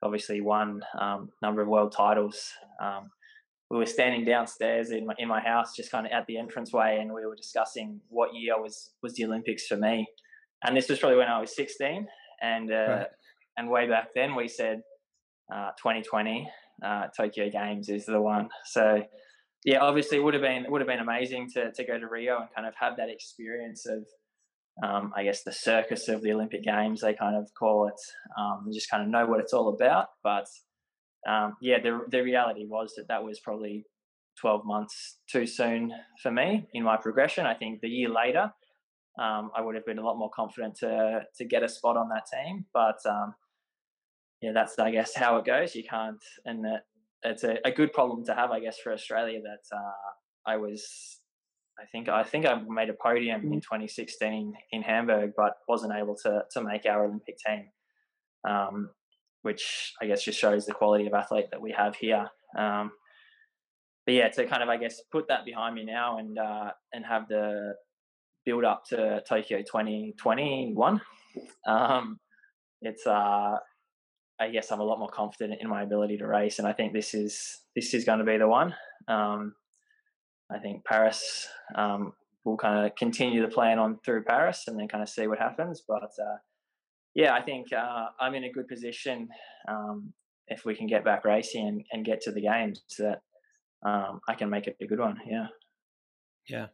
[0.02, 2.52] obviously won um, number of world titles.
[2.80, 3.11] Um,
[3.70, 6.98] we were standing downstairs in my, in my house, just kind of at the entranceway,
[7.00, 10.07] and we were discussing what year was was the Olympics for me.
[10.62, 12.07] And this was probably when I was 16,
[12.40, 13.07] and uh, right.
[13.57, 14.83] and way back then we said
[15.52, 16.48] uh, 2020
[16.85, 18.48] uh, Tokyo Games is the one.
[18.64, 19.02] So
[19.64, 22.40] yeah, obviously it would have been would have been amazing to to go to Rio
[22.40, 24.04] and kind of have that experience of
[24.82, 28.00] um, I guess the circus of the Olympic Games they kind of call it,
[28.38, 30.08] um, just kind of know what it's all about.
[30.22, 30.46] But
[31.28, 33.84] um, yeah, the the reality was that that was probably
[34.40, 37.46] 12 months too soon for me in my progression.
[37.46, 38.52] I think the year later,
[39.18, 42.08] um, I would have been a lot more confident to to get a spot on
[42.08, 42.66] that team.
[42.74, 43.34] But um,
[44.40, 45.74] yeah, that's I guess how it goes.
[45.74, 46.82] You can't, and that
[47.24, 49.40] it's a, a good problem to have, I guess, for Australia.
[49.42, 51.20] That uh, I was,
[51.78, 53.62] I think, I think I made a podium in mm.
[53.62, 57.70] 2016 in Hamburg, but wasn't able to to make our Olympic team.
[58.48, 58.90] Um,
[59.44, 62.26] which I guess just shows the quality of athlete that we have here.
[62.56, 62.92] Um,
[64.06, 67.04] but yeah, to kind of I guess put that behind me now and uh, and
[67.04, 67.74] have the
[68.46, 71.00] build up to Tokyo 2021.
[71.66, 72.18] Um,
[72.80, 73.56] it's uh,
[74.40, 76.94] I guess I'm a lot more confident in my ability to race, and I think
[76.94, 78.74] this is this is going to be the one.
[79.08, 79.54] Um,
[80.54, 82.12] I think Paris um,
[82.44, 85.38] will kind of continue the plan on through Paris, and then kind of see what
[85.38, 85.82] happens.
[85.86, 86.36] But uh,
[87.14, 89.28] yeah, I think uh, I'm in a good position
[89.68, 90.12] um,
[90.48, 93.22] if we can get back racing and, and get to the games that
[93.84, 95.18] um, I can make it a good one.
[95.26, 95.46] Yeah,
[96.48, 96.66] yeah,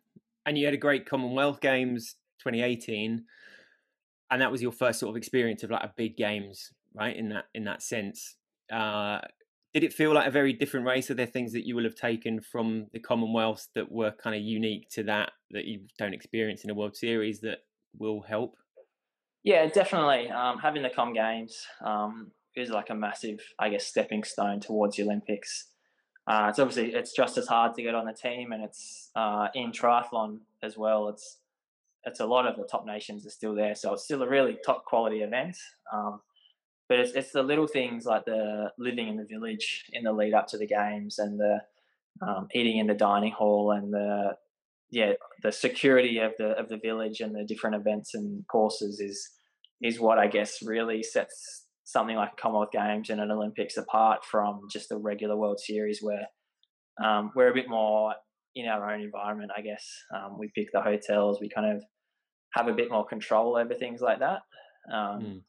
[0.47, 3.25] and you had a great Commonwealth Games 2018,
[4.31, 7.17] and that was your first sort of experience of like a big games right?
[7.17, 8.37] In that in that sense,
[8.73, 9.21] uh,
[9.73, 11.11] did it feel like a very different race?
[11.11, 14.43] Are there things that you will have taken from the Commonwealth that were kind of
[14.43, 17.59] unique to that that you don't experience in a World Series that
[17.99, 18.57] will help?
[19.45, 20.29] Yeah, definitely.
[20.31, 24.97] Um, having the Com Games um, is like a massive, I guess, stepping stone towards
[24.97, 25.69] the Olympics.
[26.27, 29.49] Uh, it's obviously it's just as hard to get on the team, and it's uh,
[29.55, 31.09] in triathlon as well.
[31.09, 31.39] It's
[32.05, 34.59] it's a lot of the top nations are still there, so it's still a really
[34.65, 35.57] top quality event.
[35.93, 36.21] Um,
[36.91, 40.35] but it's, it's the little things like the living in the village in the lead
[40.35, 41.61] up to the games and the
[42.21, 44.33] um, eating in the dining hall and the
[44.91, 45.13] yeah
[45.45, 49.31] the security of the of the village and the different events and courses is
[49.81, 54.63] is what I guess really sets something like Commonwealth Games and an Olympics apart from
[54.69, 56.27] just a regular World Series where
[57.03, 58.15] um, we're a bit more
[58.57, 59.53] in our own environment.
[59.57, 61.83] I guess um, we pick the hotels, we kind of
[62.55, 64.41] have a bit more control over things like that.
[64.93, 65.41] Um, mm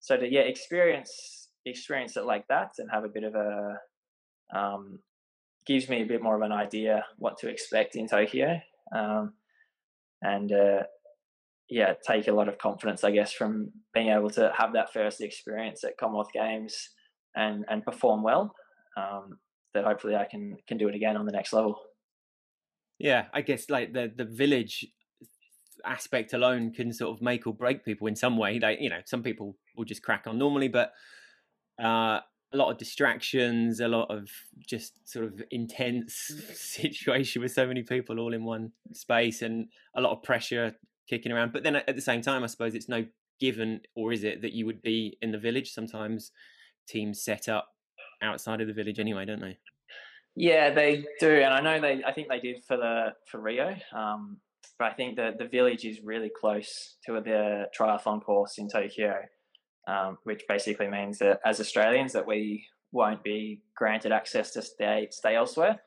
[0.00, 3.76] so to yeah experience experience it like that and have a bit of a
[4.54, 4.98] um,
[5.66, 8.60] gives me a bit more of an idea what to expect in Tokyo.
[8.94, 9.34] Um,
[10.22, 10.82] and uh,
[11.68, 15.20] yeah, take a lot of confidence, I guess, from being able to have that first
[15.20, 16.90] experience at Commonwealth Games
[17.36, 18.54] and and perform well.
[18.96, 19.38] Um,
[19.72, 21.80] that hopefully I can can do it again on the next level.
[22.98, 24.86] Yeah, I guess like the the village
[25.84, 28.58] aspect alone can sort of make or break people in some way.
[28.58, 30.92] Like you know, some people will just crack on normally, but
[31.82, 32.20] uh,
[32.52, 34.28] a lot of distractions, a lot of
[34.58, 40.00] just sort of intense situation with so many people all in one space, and a
[40.00, 40.74] lot of pressure
[41.08, 41.52] kicking around.
[41.52, 43.06] But then at the same time, I suppose it's no
[43.40, 45.72] given, or is it, that you would be in the village?
[45.72, 46.30] Sometimes
[46.88, 47.68] teams set up
[48.22, 49.58] outside of the village anyway, don't they?
[50.36, 52.04] Yeah, they do, and I know they.
[52.04, 54.38] I think they did for the for Rio, um,
[54.80, 59.14] but I think that the village is really close to the triathlon course in Tokyo,
[59.86, 65.08] um, which basically means that as Australians that we won't be granted access to stay
[65.10, 65.82] stay elsewhere.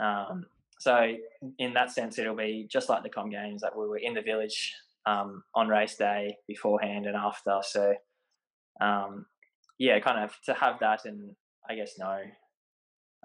[0.00, 0.46] Um,
[0.80, 1.12] so
[1.60, 4.22] in that sense, it'll be just like the Com Games that we were in the
[4.22, 4.74] village
[5.06, 7.60] um, on race day beforehand and after.
[7.62, 7.94] So
[8.80, 9.26] um,
[9.78, 11.36] yeah, kind of to have that and
[11.70, 12.18] I guess know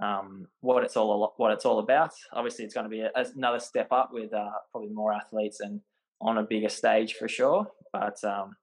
[0.01, 2.11] um, what it's all what it's all about.
[2.31, 5.81] Obviously, it's going to be a, another step up with uh, probably more athletes and
[6.21, 7.67] on a bigger stage for sure.
[7.91, 8.55] But um,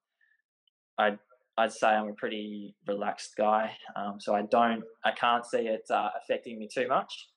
[0.99, 1.19] I'd
[1.57, 5.83] I'd say I'm a pretty relaxed guy, um, so I don't I can't see it
[5.91, 7.29] uh, affecting me too much.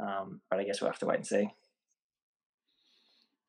[0.00, 1.48] Um, but I guess we'll have to wait and see.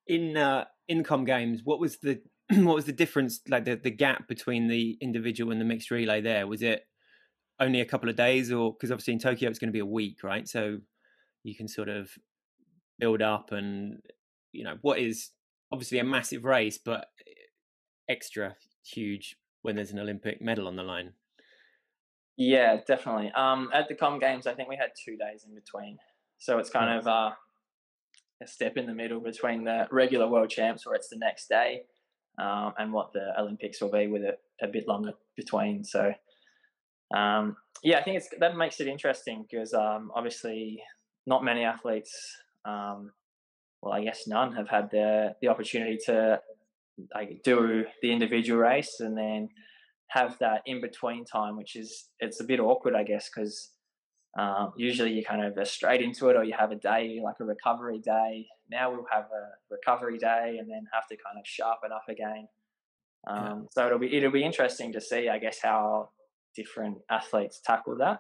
[0.07, 2.21] In uh, in Com games, what was the
[2.51, 6.21] what was the difference, like the, the gap between the individual and the mixed relay?
[6.21, 6.83] There was it
[7.64, 9.86] only a couple of days, or because obviously in Tokyo it's going to be a
[9.86, 10.47] week, right?
[10.47, 10.80] So
[11.43, 12.09] you can sort of
[12.99, 13.99] build up, and
[14.51, 15.32] you know what is
[15.72, 17.07] obviously a massive race, but
[18.09, 18.55] extra
[18.86, 21.14] huge when there's an Olympic medal on the line.
[22.36, 23.32] Yeah, definitely.
[23.36, 25.97] Um, at the Com Games, I think we had two days in between.
[26.39, 27.32] So it's kind of uh,
[28.41, 31.84] a step in the middle between the regular world champs, where it's the next day,
[32.39, 35.84] um, and what the Olympics will be with it a bit longer between.
[35.84, 36.14] So
[37.14, 40.82] um, yeah, I think it's that makes it interesting because um, obviously
[41.26, 42.14] not many athletes,
[42.66, 43.11] um,
[43.82, 46.41] well, I guess none, have had the the opportunity to
[47.14, 49.49] like do the individual race and then
[50.07, 53.72] have that in between time, which is it's a bit awkward, I guess, because
[54.38, 57.36] um, usually you kind of are straight into it, or you have a day like
[57.39, 58.47] a recovery day.
[58.72, 62.47] Now we'll have a recovery day, and then have to kind of sharpen up again.
[63.28, 63.55] Um, yeah.
[63.72, 66.09] So it'll be it'll be interesting to see, I guess, how
[66.56, 68.20] different athletes tackle that,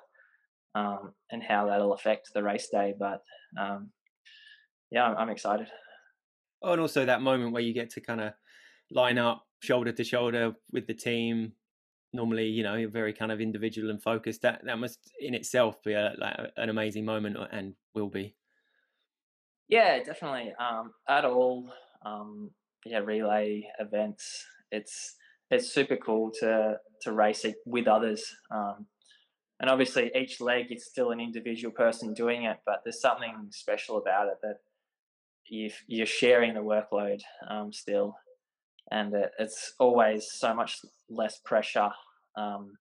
[0.75, 2.93] um, and how that'll affect the race day.
[2.97, 3.21] But
[3.59, 3.91] um,
[4.91, 5.67] yeah, I'm, I'm excited.
[6.61, 8.33] Oh, and also that moment where you get to kind of
[8.91, 11.53] line up shoulder to shoulder with the team,
[12.13, 15.81] normally you know you're very kind of individual and focused that that must in itself
[15.83, 18.35] be a, like an amazing moment uh, and will be
[19.67, 21.67] yeah definitely um at all
[22.05, 22.51] um
[22.85, 25.15] yeah relay events it's
[25.53, 28.85] it's super cool to to race it with others um
[29.59, 33.97] and obviously each leg is still an individual person doing it but there's something special
[33.97, 34.57] about it that
[35.47, 38.15] you you're sharing the workload um still
[38.91, 40.79] and it, it's always so much
[41.09, 41.89] less pressure.
[42.37, 42.73] Um,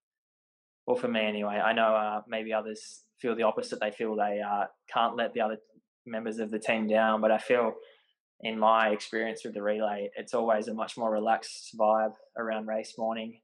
[0.87, 3.81] well, for me anyway, I know uh, maybe others feel the opposite.
[3.81, 5.59] They feel they uh, can't let the other
[6.07, 7.73] members of the team down, but I feel
[8.43, 12.95] in my experience with the relay, it's always a much more relaxed vibe around race
[12.99, 13.41] morning.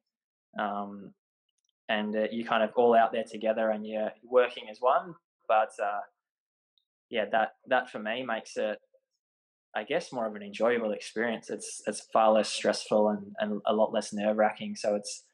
[0.58, 1.14] Um,
[1.88, 5.14] and uh, you kind of all out there together and you're working as one.
[5.46, 6.00] But uh,
[7.10, 8.78] yeah, that that for me makes it
[9.76, 11.48] I guess more of an enjoyable experience.
[11.48, 14.74] It's it's far less stressful and, and a lot less nerve wracking.
[14.76, 15.24] So it's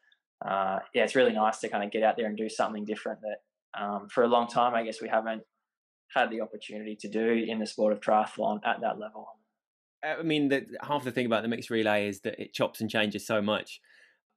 [0.47, 3.21] uh, yeah, it's really nice to kind of get out there and do something different
[3.23, 5.43] that um, for a long time I guess we haven't
[6.15, 9.27] had the opportunity to do in the sport of triathlon at that level.
[10.05, 12.91] I mean, the, half the thing about the mixed relay is that it chops and
[12.91, 13.81] changes so much.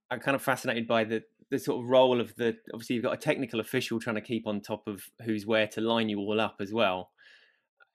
[0.09, 3.13] I'm kind of fascinated by the the sort of role of the obviously you've got
[3.13, 6.41] a technical official trying to keep on top of who's where to line you all
[6.41, 7.11] up as well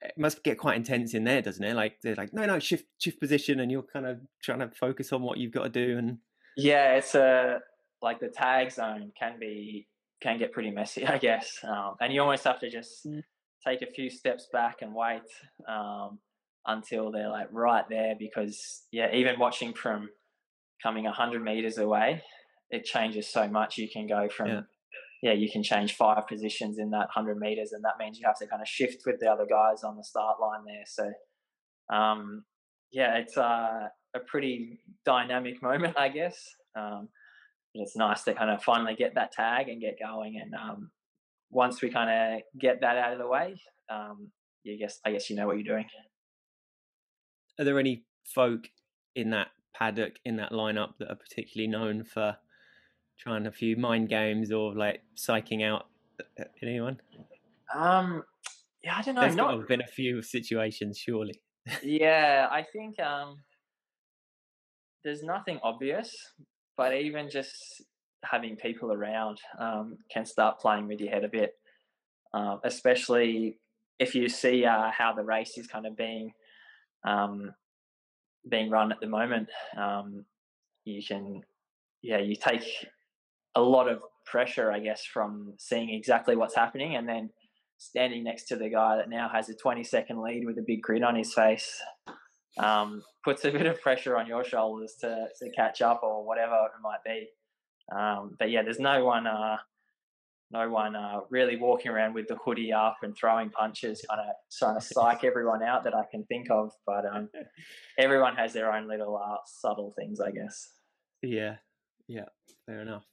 [0.03, 1.75] it must get quite intense in there, doesn't it?
[1.75, 5.13] Like they're like, no, no, shift shift position, and you're kind of trying to focus
[5.13, 5.97] on what you've got to do.
[5.97, 6.17] And
[6.57, 7.59] yeah, it's a
[8.01, 9.87] like the tag zone can be
[10.21, 11.59] can get pretty messy, I guess.
[11.63, 13.23] Um, and you almost have to just mm.
[13.65, 15.21] take a few steps back and wait
[15.67, 16.19] um,
[16.65, 20.09] until they're like right there, because yeah, even watching from
[20.81, 22.21] coming hundred meters away,
[22.69, 23.77] it changes so much.
[23.77, 24.61] You can go from yeah
[25.23, 28.37] yeah, you can change five positions in that 100 meters, and that means you have
[28.39, 30.83] to kind of shift with the other guys on the start line there.
[30.85, 32.43] So, um,
[32.91, 36.37] yeah, it's uh, a pretty dynamic moment, I guess.
[36.77, 37.07] Um,
[37.73, 40.41] it's nice to kind of finally get that tag and get going.
[40.43, 40.91] And um,
[41.49, 43.55] once we kind of get that out of the way,
[43.89, 44.29] um,
[44.63, 45.87] you guess I guess you know what you're doing.
[47.59, 48.69] Are there any folk
[49.15, 52.37] in that paddock in that lineup that are particularly known for
[53.19, 55.87] trying a few mind games or like psyching out
[56.39, 56.99] uh, anyone?
[57.73, 58.23] Um,
[58.83, 59.21] yeah, I don't know.
[59.21, 59.57] There's not...
[59.57, 61.39] have been a few situations, surely.
[61.83, 63.37] yeah, I think um,
[65.03, 66.13] there's nothing obvious,
[66.75, 67.83] but even just
[68.25, 71.51] having people around um, can start playing with your head a bit,
[72.33, 73.59] uh, especially
[73.99, 76.31] if you see uh, how the race is kind of being
[77.05, 77.53] um,
[78.49, 79.49] being run at the moment.
[79.77, 80.25] Um,
[80.85, 81.41] you can,
[82.01, 82.65] yeah, you take
[83.55, 87.29] a lot of pressure, I guess, from seeing exactly what's happening and then
[87.77, 90.81] standing next to the guy that now has a 20 second lead with a big
[90.81, 91.81] grin on his face
[92.57, 96.53] um, puts a bit of pressure on your shoulders to, to catch up or whatever
[96.53, 97.27] it might be.
[97.95, 99.57] Um, but yeah, there's no one, uh,
[100.53, 104.27] no one uh, really walking around with the hoodie up and throwing punches, kind of
[104.57, 106.71] trying to psych everyone out that I can think of.
[106.85, 107.29] But um,
[107.97, 110.71] everyone has their own little uh, subtle things, I guess.
[111.21, 111.55] Yeah,
[112.07, 112.25] yeah,
[112.67, 113.05] fair enough.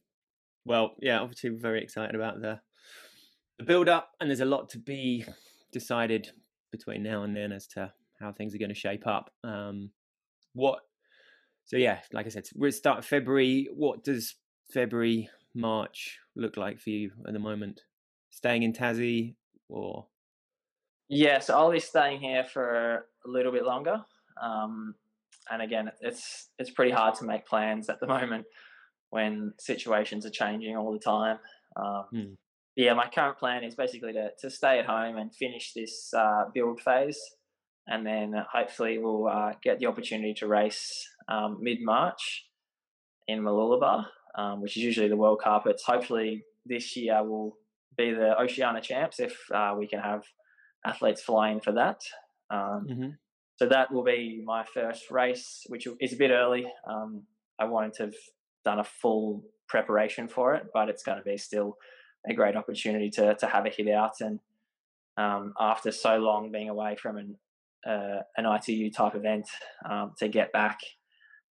[0.67, 2.61] Well, yeah, obviously we're very excited about the
[3.59, 5.25] the build up, and there's a lot to be
[5.73, 6.31] decided
[6.71, 9.31] between now and then as to how things are going to shape up.
[9.43, 9.91] Um,
[10.53, 10.81] what?
[11.65, 13.69] So yeah, like I said, we're start of February.
[13.73, 14.35] What does
[14.73, 17.83] February, March look like for you at the moment?
[18.31, 19.35] Staying in Tassie
[19.69, 20.07] or?
[21.09, 24.05] Yeah, so I'll be staying here for a little bit longer.
[24.41, 24.95] Um,
[25.51, 28.47] and again, it's it's pretty hard to make plans at the moment
[29.11, 31.39] when situations are changing all the time.
[31.77, 32.33] Um, hmm.
[32.77, 36.45] Yeah, my current plan is basically to, to stay at home and finish this uh,
[36.55, 37.21] build phase,
[37.89, 42.47] and then hopefully we'll uh, get the opportunity to race um, mid March
[43.27, 44.07] in Mooloolaba,
[44.37, 45.67] um, which is usually the World Cup.
[45.67, 47.57] It's hopefully this year will
[47.97, 50.23] be the Oceania Champs if uh, we can have
[50.85, 52.01] athletes flying for that.
[52.51, 53.09] Um, mm-hmm.
[53.57, 56.67] So that will be my first race, which is a bit early.
[56.89, 57.25] Um,
[57.59, 58.15] I wanted to have
[58.65, 61.77] done a full preparation for it, but it's going to be still
[62.29, 64.21] a great opportunity to to have a hit out.
[64.21, 64.41] And
[65.17, 67.37] um, after so long being away from an
[67.87, 69.47] uh, an ITU type event,
[69.89, 70.79] um, to get back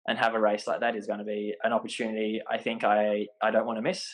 [0.06, 2.40] and have a race like that is going to be an opportunity.
[2.50, 4.06] I think I I don't want to miss,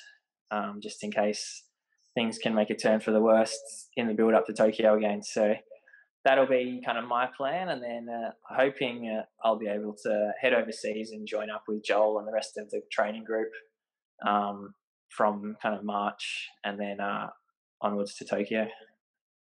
[0.51, 1.65] um, just in case
[2.15, 3.61] things can make a turn for the worst
[3.97, 5.23] in the build up to Tokyo again.
[5.23, 5.55] So
[6.25, 10.33] that'll be kind of my plan, and then uh, hoping uh, I'll be able to
[10.41, 13.51] head overseas and join up with Joel and the rest of the training group
[14.27, 14.75] um,
[15.11, 17.29] from kind of March, and then uh,
[17.81, 18.67] onwards to Tokyo.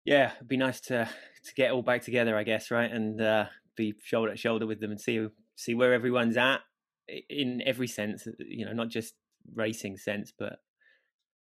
[0.05, 1.09] Yeah, it'd be nice to
[1.45, 4.81] to get all back together, I guess, right, and uh, be shoulder to shoulder with
[4.81, 5.27] them and see
[5.57, 6.61] see where everyone's at
[7.29, 8.27] in every sense.
[8.39, 9.15] You know, not just
[9.55, 10.59] racing sense, but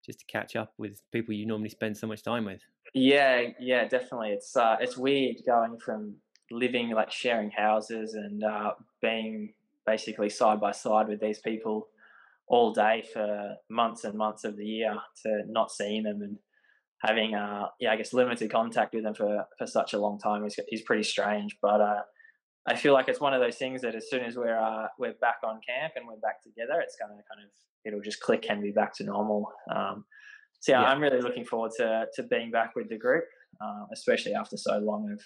[0.06, 2.62] just to catch up with people you normally spend so much time with.
[2.94, 4.30] Yeah, yeah, definitely.
[4.30, 6.16] It's uh, it's weird going from
[6.52, 9.54] living like sharing houses and uh, being
[9.86, 11.88] basically side by side with these people
[12.48, 16.38] all day for months and months of the year to not seeing them and
[17.02, 20.46] having uh yeah I guess limited contact with them for for such a long time
[20.46, 21.58] is is pretty strange.
[21.62, 22.02] But uh,
[22.68, 25.14] I feel like it's one of those things that as soon as we're uh, we're
[25.22, 27.52] back on camp and we're back together, it's gonna kind of
[27.86, 29.48] it'll just click and be back to normal.
[29.74, 30.06] Um,
[30.60, 33.26] so yeah, yeah, I'm really looking forward to to being back with the group,
[33.62, 35.22] uh, especially after so long of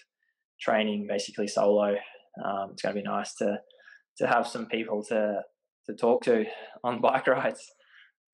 [0.60, 1.96] training basically solo.
[2.44, 3.60] Um, it's going to be nice to
[4.18, 5.42] to have some people to
[5.88, 6.46] to talk to
[6.84, 7.72] on bike rides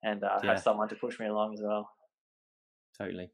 [0.03, 0.51] and uh, yeah.
[0.51, 1.89] have someone to push me along as well.
[2.97, 3.31] Totally.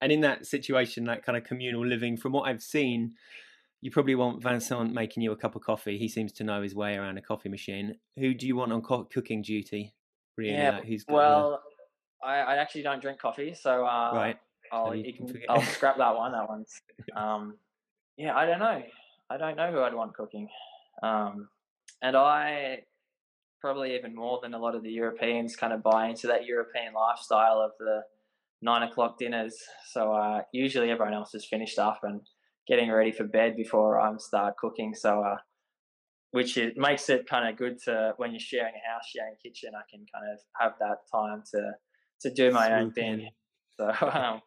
[0.00, 3.12] And in that situation, that kind of communal living, from what I've seen,
[3.80, 5.96] you probably want Vincent making you a cup of coffee.
[5.98, 7.94] He seems to know his way around a coffee machine.
[8.16, 9.94] Who do you want on co- cooking duty?
[10.36, 11.62] Really, yeah, who's well,
[12.22, 14.36] I, I actually don't drink coffee, so uh, right.
[14.72, 16.32] I'll, you can, I'll scrap that one.
[16.32, 16.80] That one's
[17.16, 17.56] um,
[18.16, 18.36] yeah.
[18.36, 18.82] I don't know.
[19.28, 20.48] I don't know who I'd want cooking,
[21.02, 21.48] um,
[22.02, 22.80] and I
[23.60, 26.94] probably even more than a lot of the Europeans kind of buy into that European
[26.94, 28.00] lifestyle of the
[28.62, 29.56] nine o'clock dinners.
[29.92, 32.20] So uh, usually everyone else is finished up and
[32.66, 34.94] getting ready for bed before I start cooking.
[34.94, 35.36] So uh,
[36.32, 39.48] which it makes it kind of good to when you're sharing a house, sharing a
[39.48, 39.72] kitchen.
[39.74, 41.72] I can kind of have that time to
[42.22, 43.28] to do my own thing.
[43.78, 44.42] So um,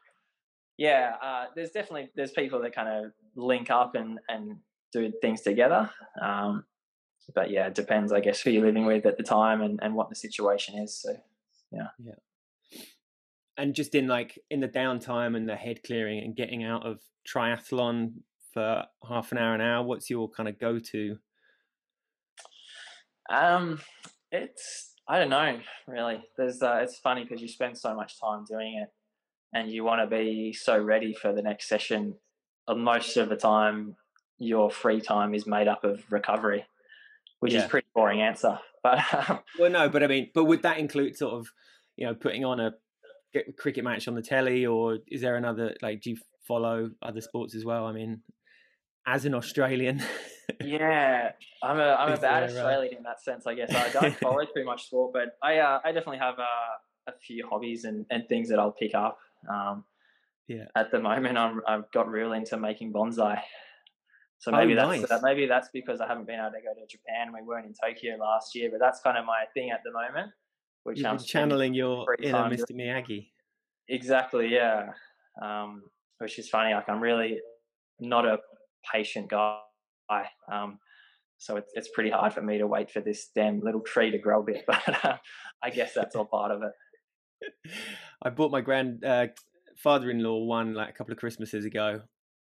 [0.78, 4.58] yeah, uh, there's definitely there's people that kind of link up and and
[4.92, 5.90] do things together.
[6.22, 6.66] Um,
[7.34, 9.96] but yeah, it depends, I guess, who you're living with at the time and, and
[9.96, 11.02] what the situation is.
[11.02, 11.16] So
[11.72, 11.88] yeah.
[11.98, 12.14] Yeah.
[13.58, 17.02] And just in like in the downtime and the head clearing and getting out of
[17.28, 21.20] triathlon for half an hour an hour, what's your kind of go to?
[23.30, 23.80] Um,
[24.32, 26.24] it's I don't know, really.
[26.38, 28.90] There's uh, it's funny because you spend so much time doing it,
[29.54, 32.18] and you want to be so ready for the next session.
[32.68, 33.98] Uh, most of the time,
[34.40, 36.66] your free time is made up of recovery,
[37.40, 37.58] which Yeah.
[37.58, 38.60] is pretty boring answer.
[38.84, 39.00] But
[39.30, 41.48] um, Well, no, but I mean, but would that include sort of,
[41.96, 42.74] you know, putting on a
[43.34, 46.02] get- cricket match on the telly, or is there another like?
[46.02, 46.18] Do you
[46.48, 47.86] follow other sports as well?
[47.86, 48.22] I mean,
[49.08, 50.02] as an Australian,
[50.64, 51.32] yeah,
[51.62, 53.74] I'm a I'm a bad uh, Australian in that sense, I guess.
[53.74, 56.74] I don't follow too much sport, but I uh, I definitely have uh,
[57.08, 59.18] a few hobbies and, and things that I'll pick up.
[59.50, 59.84] Um,
[60.48, 60.66] Yeah.
[60.76, 63.40] At the moment, I'm I've got real into making bonsai.
[64.40, 65.12] So Oh, maybe that's nice.
[65.12, 67.32] uh, maybe that's because I haven't been able to go to Japan.
[67.34, 70.32] We weren't in Tokyo last year, but that's kind of my thing at the moment.
[70.84, 72.72] Which you've I'm channeling your inner Mr.
[72.74, 73.30] Miyagi.
[73.88, 74.92] Exactly, yeah.
[75.42, 75.84] Um,
[76.20, 76.74] which is funny.
[76.74, 77.40] Like I'm really
[78.00, 78.40] not a
[78.92, 79.60] patient guy,
[80.52, 80.80] um,
[81.38, 84.18] so it's it's pretty hard for me to wait for this damn little tree to
[84.18, 84.66] grow a bit.
[84.68, 85.18] But uh,
[85.64, 87.72] I guess that's all part of it.
[88.22, 89.28] I bought my grand uh,
[89.78, 92.02] father-in-law one like a couple of Christmases ago.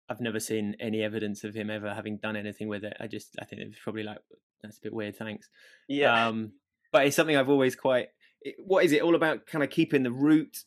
[0.10, 2.98] I've never seen any evidence of him ever having done anything with it.
[3.00, 4.18] I just, I think it was probably like,
[4.62, 5.16] that's a bit weird.
[5.16, 5.48] Thanks.
[5.88, 6.52] Yeah, Um,
[6.92, 8.08] but it's something I've always quite.
[8.42, 9.46] It, what is it all about?
[9.46, 10.60] Kind of keeping the root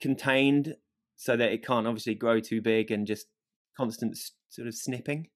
[0.00, 0.74] contained
[1.16, 3.26] so that it can't obviously grow too big and just
[3.76, 5.28] constant sort of snipping.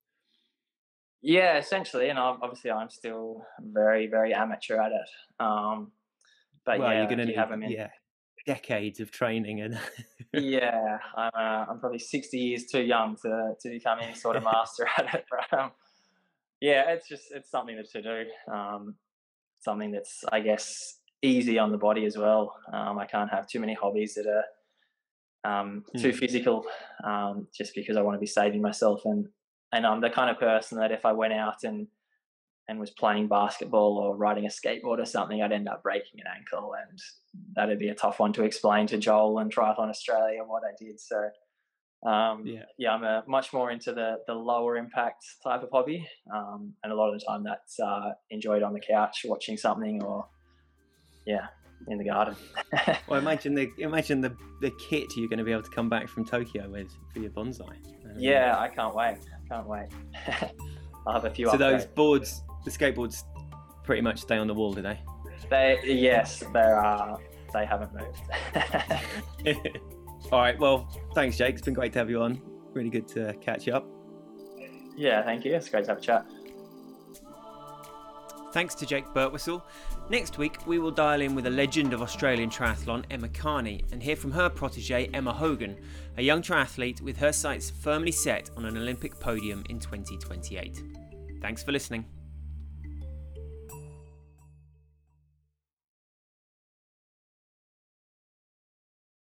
[1.23, 1.59] yeah.
[1.59, 5.09] Essentially, and obviously, I'm still very very amateur at it.
[5.41, 5.93] Um,
[6.65, 7.71] but well, yeah, you're going to have 'em in.
[7.71, 7.89] yeah
[8.49, 9.79] decades of training and
[10.33, 14.45] yeah, I'm, uh, I'm probably 60 years too young to, to become any sort of
[14.45, 15.27] master at it.
[15.31, 15.73] But um,
[16.61, 18.25] yeah, it's just it's something that to do.
[18.53, 18.95] Um,
[19.61, 22.55] something that's I guess easy on the body as well.
[22.73, 24.45] Um, I can't have too many hobbies that are
[25.45, 26.19] um, too Mm.
[26.19, 26.67] physical,
[27.05, 29.03] um, just because I want to be saving myself.
[29.05, 29.29] And
[29.73, 31.89] and I'm the kind of person that if I went out and
[32.69, 36.27] and was playing basketball or riding a skateboard or something, I'd end up breaking an
[36.37, 36.99] ankle, and
[37.55, 40.73] that'd be a tough one to explain to Joel and Triathlon Australia and what I
[40.79, 41.01] did.
[41.01, 41.31] So,
[42.05, 42.65] um, Yeah.
[42.77, 46.93] yeah, I'm a, much more into the the lower impact type of hobby, um, and
[46.93, 50.29] a lot of the time that's uh, enjoyed on the couch watching something or
[51.29, 51.47] yeah,
[51.89, 52.35] in the garden.
[53.07, 56.09] well, imagine the imagine the the kit you're going to be able to come back
[56.09, 57.69] from Tokyo with for your bonsai.
[57.71, 57.77] I
[58.17, 59.19] yeah, I can't wait.
[59.49, 59.89] Can't wait.
[61.07, 61.51] I'll have a few.
[61.51, 63.25] So those boards, the skateboards,
[63.85, 64.99] pretty much stay on the wall, do they?
[65.51, 67.19] They yes, they are.
[67.53, 68.21] They haven't moved.
[70.33, 70.59] All right.
[70.59, 71.55] Well, thanks, Jake.
[71.55, 72.41] It's been great to have you on.
[72.73, 73.87] Really good to catch you up.
[74.97, 75.55] yeah, thank you.
[75.55, 76.27] It's great to have a chat.
[78.53, 79.63] Thanks to Jake Birtwhistle.
[80.11, 84.03] Next week, we will dial in with a legend of Australian triathlon, Emma Carney, and
[84.03, 85.77] hear from her protege, Emma Hogan,
[86.17, 90.83] a young triathlete with her sights firmly set on an Olympic podium in 2028.
[91.43, 92.07] Thanks for listening.